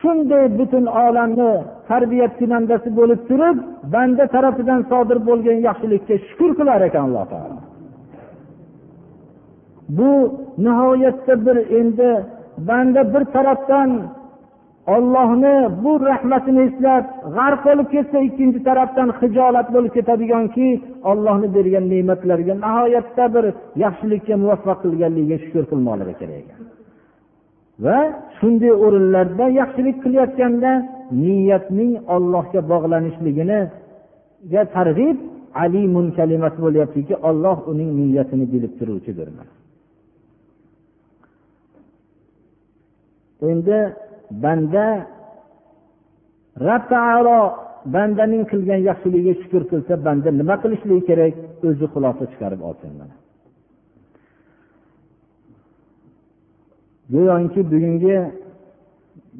[0.00, 1.52] shunday butun olamni
[1.88, 3.56] tarbiyat kunandasi bo'lib turib
[3.94, 7.58] banda tarafidan sodir bo'lgan yaxshilikka shukur qilar ekan alloh taolo.
[9.98, 10.12] Bu
[10.64, 12.10] nihoyatda bir endi
[12.68, 13.90] banda bir tarafdan
[14.86, 15.54] ollohni
[15.84, 17.04] bu rahmatini eslab
[17.36, 20.68] g'arq bo'lib ketsa ikkinchi tarafdan hijolat bo'lib ketadiganki
[21.10, 23.44] ollohni bergan ne'matlarga nihoyatda bir
[23.84, 26.60] yaxshilikka muvaffaq qilganligiga shukur qilmoqligi kerak ekan.
[27.84, 27.98] Va
[28.38, 30.72] shunday o'rinlarda yaxshilik qilayotganda
[31.24, 33.60] niyatning ollohga bog'lanishligini
[34.76, 35.18] targ'ib
[35.64, 39.28] alimun kalimasi bo'lyaptiki olloh uning niyatini bilib turuvchidir
[43.52, 43.78] endi
[44.30, 44.86] banda
[46.66, 47.38] rab taolo
[47.94, 51.34] bandaning qilgan yaxshiligiga shukur qilsa banda nima qilishligi kerak?
[51.68, 53.14] O'zi xulosa chiqarib olsin mana.
[57.12, 58.18] Go'yoki bugungi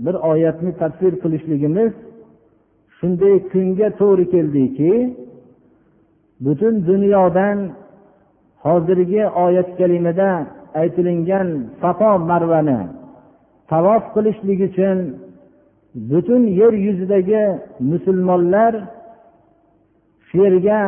[0.04, 1.92] bir oyatni tafsir qilishligimiz
[2.98, 4.92] shunday kunga to'g'ri keldiki
[6.44, 7.58] butun dunyodan
[8.64, 10.30] hozirgi oyat kalimada
[10.80, 11.48] aytilingan
[11.80, 12.80] safo marvani
[13.70, 14.98] tavof qilishlik uchun
[16.10, 17.44] butun yer yuzidagi
[17.90, 18.72] musulmonlar
[20.28, 20.80] shu yerga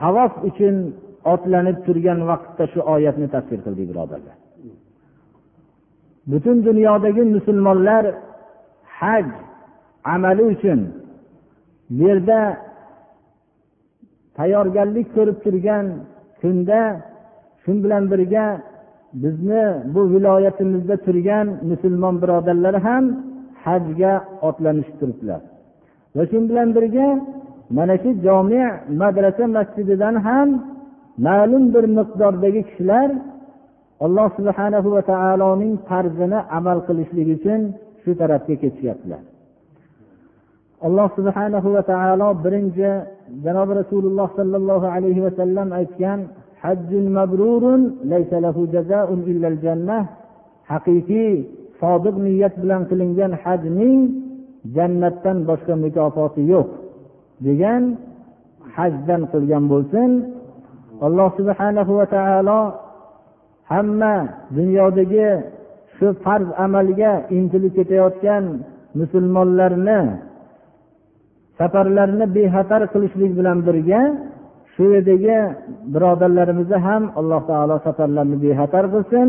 [0.00, 0.74] tavof uchun
[1.32, 4.36] otlanib turgan vaqtda shu oyatni tafsir qildik birodarlar.
[6.30, 8.04] Butun dunyodagi musulmonlar
[8.98, 9.26] haj
[10.14, 10.80] amali uchun
[11.96, 12.40] bu yerda
[14.36, 15.86] tayyorgarlik ko'rib turgan
[16.40, 16.80] kunda
[17.62, 18.44] shu bilan birga
[19.22, 19.64] bizni
[19.94, 23.04] bu viloyatimizda turgan musulmon birodarlar ham
[23.64, 24.12] hajga
[24.48, 25.40] otlanishib turibdilar
[26.16, 27.08] va shu bilan birga
[27.76, 28.62] mana shu jomi
[29.00, 30.48] madrasa masjididan ham
[31.26, 33.08] ma'lum bir miqdordagi kishilar
[34.04, 37.60] alloh subhana va taoloning farzini amal qilishlik uchun
[38.02, 39.22] shu tarafga ketishyaptilar.
[40.86, 42.90] Alloh subhanahu va taolo birinchi
[43.44, 46.18] janobi rasululloh sollallohu alayhi vasallam aytgan
[50.70, 51.34] haqiqiy
[51.80, 54.00] sodiq niyat bilan qilingan hajning
[54.76, 56.68] jannatdan boshqa mukofoti yo'q
[57.46, 57.82] degan
[58.76, 60.10] hajdan qilgan bo'lsin.
[61.06, 62.60] Alloh subhanahu va taolo
[63.72, 64.14] hamma
[64.56, 65.28] dunyodagi
[65.96, 68.44] shu farz amalga intilib ketayotgan
[68.98, 70.00] musulmonlarni
[71.58, 74.00] safarlarini bexatar qilishlik bilan birga
[74.76, 75.38] shu yerdagi
[75.92, 79.28] birodarlarimizni ham alloh taolo safarlarni bexatar qilsin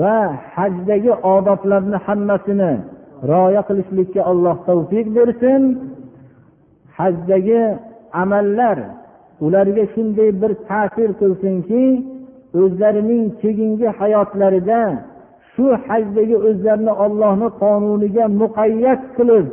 [0.00, 0.18] va
[0.54, 2.72] hajdagi odoblarni hammasini
[3.30, 5.62] rioya qilishlikka alloh tavfiq bersin.
[6.98, 7.62] Hajdagi
[8.22, 8.78] amallar
[9.44, 11.84] ularga shunday bir ta'sir qilsinki
[12.60, 14.80] o'zlarining keyingi hayotlarida
[15.52, 19.46] shu hajdagi o'zlarini ollohni qonuniga muqayyat qilib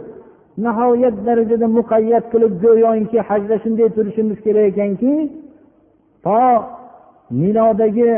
[0.66, 5.14] nihoyat darajada muqayyat qilib go'yoki hajda shunday turishimiz kerak ekanki
[6.26, 6.42] to
[7.42, 8.12] minodagi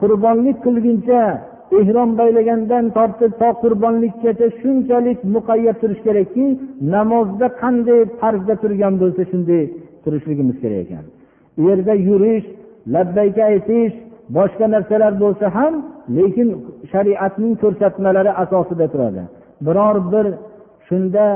[0.00, 1.22] qurbonlik qilguncha
[1.78, 6.46] ehrom baylagandan tortib to qurbonlikkacha shunchalik muqayyat turish kerakki
[6.94, 9.62] namozda qanday farzda turgan bo'lsa shunday
[10.04, 11.04] turishligimiz kerak ekan.
[11.58, 12.46] U yerda yurish
[12.94, 13.94] labbayka aytish
[14.36, 15.74] boshqa narsalar bo'lsa ham
[16.18, 16.48] lekin
[16.92, 19.22] shariatning ko'rsatmalari asosida turadi.
[19.66, 20.26] Biror bir
[20.90, 21.26] shunda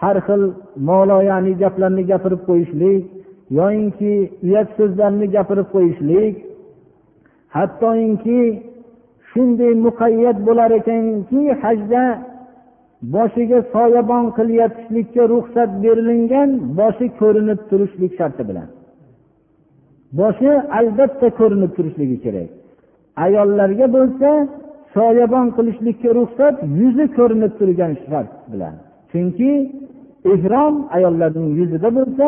[0.00, 0.42] har xil
[0.88, 3.02] moloyani gaplarni gapirib qo'yishlik
[3.58, 4.12] yoyinki
[4.46, 6.34] uyat so'zlarni gapirib qo'yishlik
[7.56, 8.40] hattoinki
[9.30, 12.02] shunday muqayyat bo'lar ekanki hajda
[13.14, 18.68] boshiga soyabon qilyotishlikka ruxsat berilingan boshi ko'rinib turishlik sharti bilan.
[20.18, 22.50] Boshi albatta ko'rinib turishligi kerak.
[23.24, 24.28] Ayollarga bo'lsa
[24.94, 28.74] soyabon qilishlikka ruxsat yuzi ko'rinib turgan shart bilan.
[29.10, 29.50] Chunki
[30.34, 32.26] ehrom ayollarning yuzida bo'lsa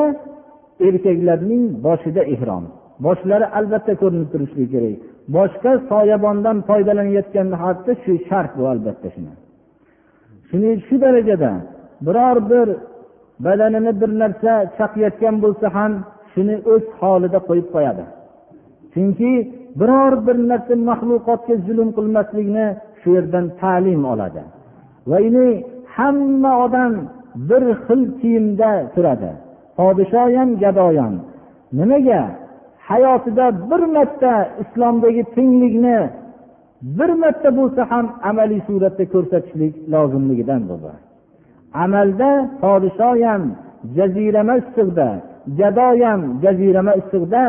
[0.89, 2.65] erkaklarning boshida ehrom.
[3.07, 4.97] Boshlari albatta ko'rinib turishligi kerak.
[5.37, 9.33] Boshqa soyabondan foydalanayotgan holda shu shart bu albatta shuni.
[10.49, 11.53] Shuning shu darajada
[12.07, 12.69] biror bir
[13.47, 15.93] badanini bir narsa chaqayotgan bo'lsa ham
[16.33, 18.05] shuni o'z holida qo'yib qo'yadi.
[18.93, 19.33] Chunki
[19.79, 22.67] biror bir narsa maxluqotga zulm qilmaslikni
[23.01, 24.43] shu yerdan ta'lim oladi.
[25.11, 25.19] Va
[25.97, 26.93] hamma odam
[27.49, 29.31] bir xil kiyimda turadi.
[29.77, 31.15] Podshoyam gadoyam.
[31.79, 32.23] Nimaga?
[32.89, 35.99] Hayotida bir marta islomdagi tenglikni
[36.99, 40.77] bir marta bo'lsa ham amaliy suratda ko'rsatishlik lozimligidan bu
[41.85, 42.31] amalda
[42.63, 43.43] podshoyam
[43.97, 45.09] jazirama issiqda
[45.61, 47.43] gadoyam jazirama issiqda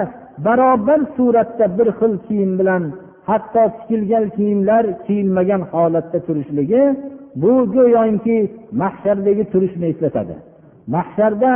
[0.45, 2.83] barobar suratda bir xil kiyim bilan
[3.29, 6.83] hatto tikilgan kiyimlar kiyilmagan holatda turishligi
[7.41, 8.38] bu go'yoki
[8.81, 10.36] mahshardagi turishni eslatadi.
[10.95, 11.53] Mahsharda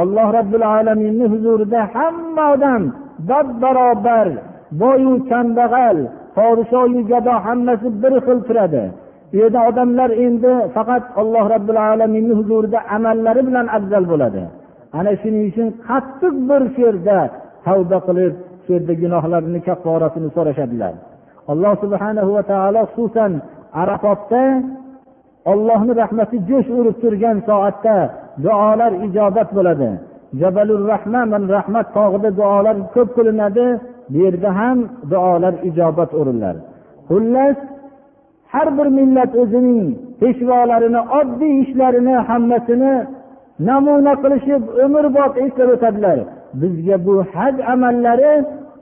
[0.00, 2.82] alloh robbil alaminni huzurida hamma odam
[3.30, 4.28] bab barobar
[4.80, 5.98] boyu kambag'al
[6.36, 8.84] podshoyu gado hammasi bir xil turadi.
[9.32, 14.42] U yerda odamlar endi faqat alloh robbil alaminni huzurida amallari bilan afzal bo'ladi.
[14.98, 17.18] Ana shuning uchun qattiq bir shu yerda
[17.68, 20.94] tavba qilib shu yerda gunohlarini kafforasini so'rashadilar.
[21.52, 23.32] Alloh subhanahu va taolo xususan
[23.82, 24.44] arafotda
[25.52, 27.96] ollohni rahmati jo'sh urib turgan soatda
[28.44, 29.90] duolar ijobat bo'ladi.
[30.40, 33.66] Jabalur rahman rahmat tog'ida duolar ko'p qilinadi
[34.10, 34.78] bu yerda ham
[35.12, 36.56] duolar ijobat o'rinlar.
[37.08, 37.56] Xullas
[38.52, 39.86] har bir millat o'zining
[40.20, 42.94] peshvolarini oddiy ishlarini hammasini
[43.68, 46.18] namuna qilishib umrbod eslab o'tadilar.
[46.60, 48.32] Bizga bu haj amallari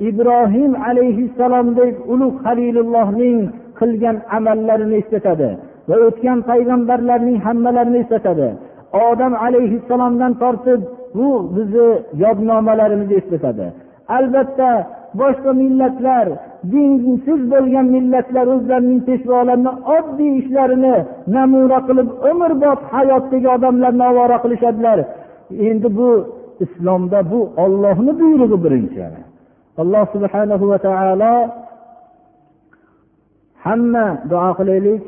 [0.09, 3.39] ibrohim alayhissalomdek ulug' halilullohning
[3.79, 5.51] qilgan amallarini eslatadi
[5.89, 8.49] va o'tgan payg'ambarlarning hammalarini eslatadi.
[9.07, 10.81] Odam alayhissalomdan tortib
[11.19, 11.89] bu bizni
[12.23, 13.67] yodnomalarimizni eslatadi.
[14.17, 14.71] Albatta
[15.21, 16.27] boshqa millatlar
[16.73, 20.97] dinsiz bo'lgan millatlar o'zlarining peshvolarini oddiy ishlarini
[21.37, 24.99] namuna qilib umrbod hayotdagi odamlarni ovora qilishadilar.
[25.69, 26.11] Endi bu
[26.65, 29.01] islomda bu ollohni buyrug'i birinchi
[29.83, 31.35] alloh subhanahu va taolo
[33.67, 35.03] hamma duo qilaylik.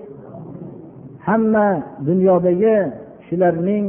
[1.26, 1.66] Hamma
[2.08, 2.76] dunyodagi
[3.20, 3.84] kishilarning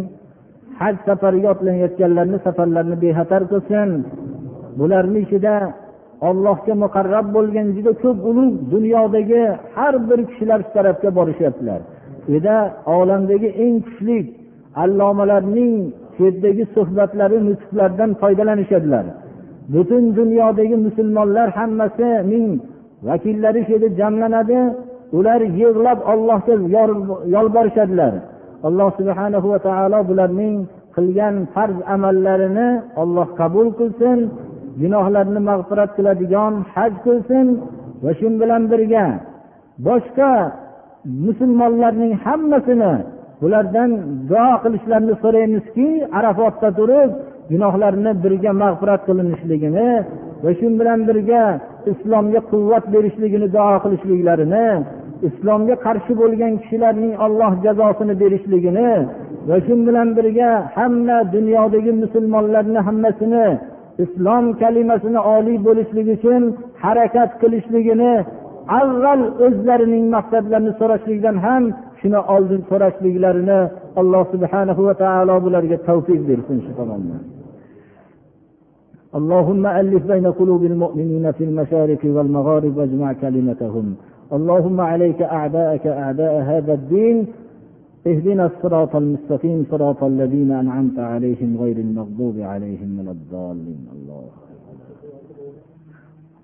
[0.79, 3.89] haj safariga otlanayotganlarni safarlarini bexatar qilsin.
[4.79, 5.55] Bularni ichida
[6.29, 9.43] ollohga muqarrab bo'lgan juda ko'p ulug' dunyodagi
[9.75, 11.79] har bir kishilar shu tarafga borishyaptilar.
[12.25, 12.57] Bu yerda
[12.97, 14.19] olamdagi eng kuchli
[14.83, 15.73] allomalarning
[16.19, 19.05] shu yerdagi suhbatlari nutqlardan foydalanishadilar.
[19.73, 22.49] Butun dunyodagi musulmonlar hammasining
[23.07, 24.59] vakillari shu yerda jamlanadi.
[25.17, 26.53] Ular yig'lab ollohga
[27.35, 28.13] yolborishadilar.
[28.67, 30.55] Alloh subhanahu va taolo bularning
[30.95, 32.69] qilgan farz amallarini
[33.01, 34.19] olloh qabul qilsin
[34.81, 37.47] gunohlarni mag'firat qiladigan haj qilsin
[38.03, 39.05] va shu bilan birga
[39.87, 40.31] boshqa
[41.25, 42.93] musulmonlarning hammasini
[43.41, 43.91] bulardan
[44.29, 45.87] duo qilishlarini so'raymizki
[46.19, 47.11] arafotda turib
[47.51, 49.89] gunohlarni birga mag'firat qilinishligini
[50.43, 51.43] va shu bilan birga
[51.91, 54.67] islomga quvvat berishligini duo qilishliklarini
[55.27, 58.89] islomga qarshi bo'lgan kishilarning olloh jazosini berishligini
[59.49, 63.47] va shu bilan birga hamma dunyodagi musulmonlarni hammasini
[64.03, 66.43] islom kalimasini oliy bo'lishligi uchun
[66.83, 68.13] harakat qilishligini
[68.79, 71.63] avval o'zlarining maqsadlarini so'rashlikdan ham
[71.99, 73.59] shuni oldin so'rashliklarini
[74.01, 77.23] alloh subhana va taolo bularga tavfiq bersin shu tomondan
[79.19, 83.85] اللهم ألف بين قلوب المؤمنين في المشارق والمغارب واجمع كلمتهم
[84.37, 87.17] اللهم عليك أعداءك أعداء هذا الدين
[88.07, 94.25] اهدنا الصراط المستقيم صراط الذين أنعمت عليهم غير المغضوب عليهم من الضالين الله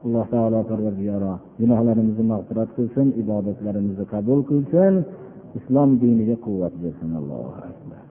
[0.06, 4.96] الله تعالى تربي يرى جناه لنمز مغفرات كلسن عبادت لنمز قبول كلسن
[5.58, 8.04] islom diniga quvvat bersin allohu akbar.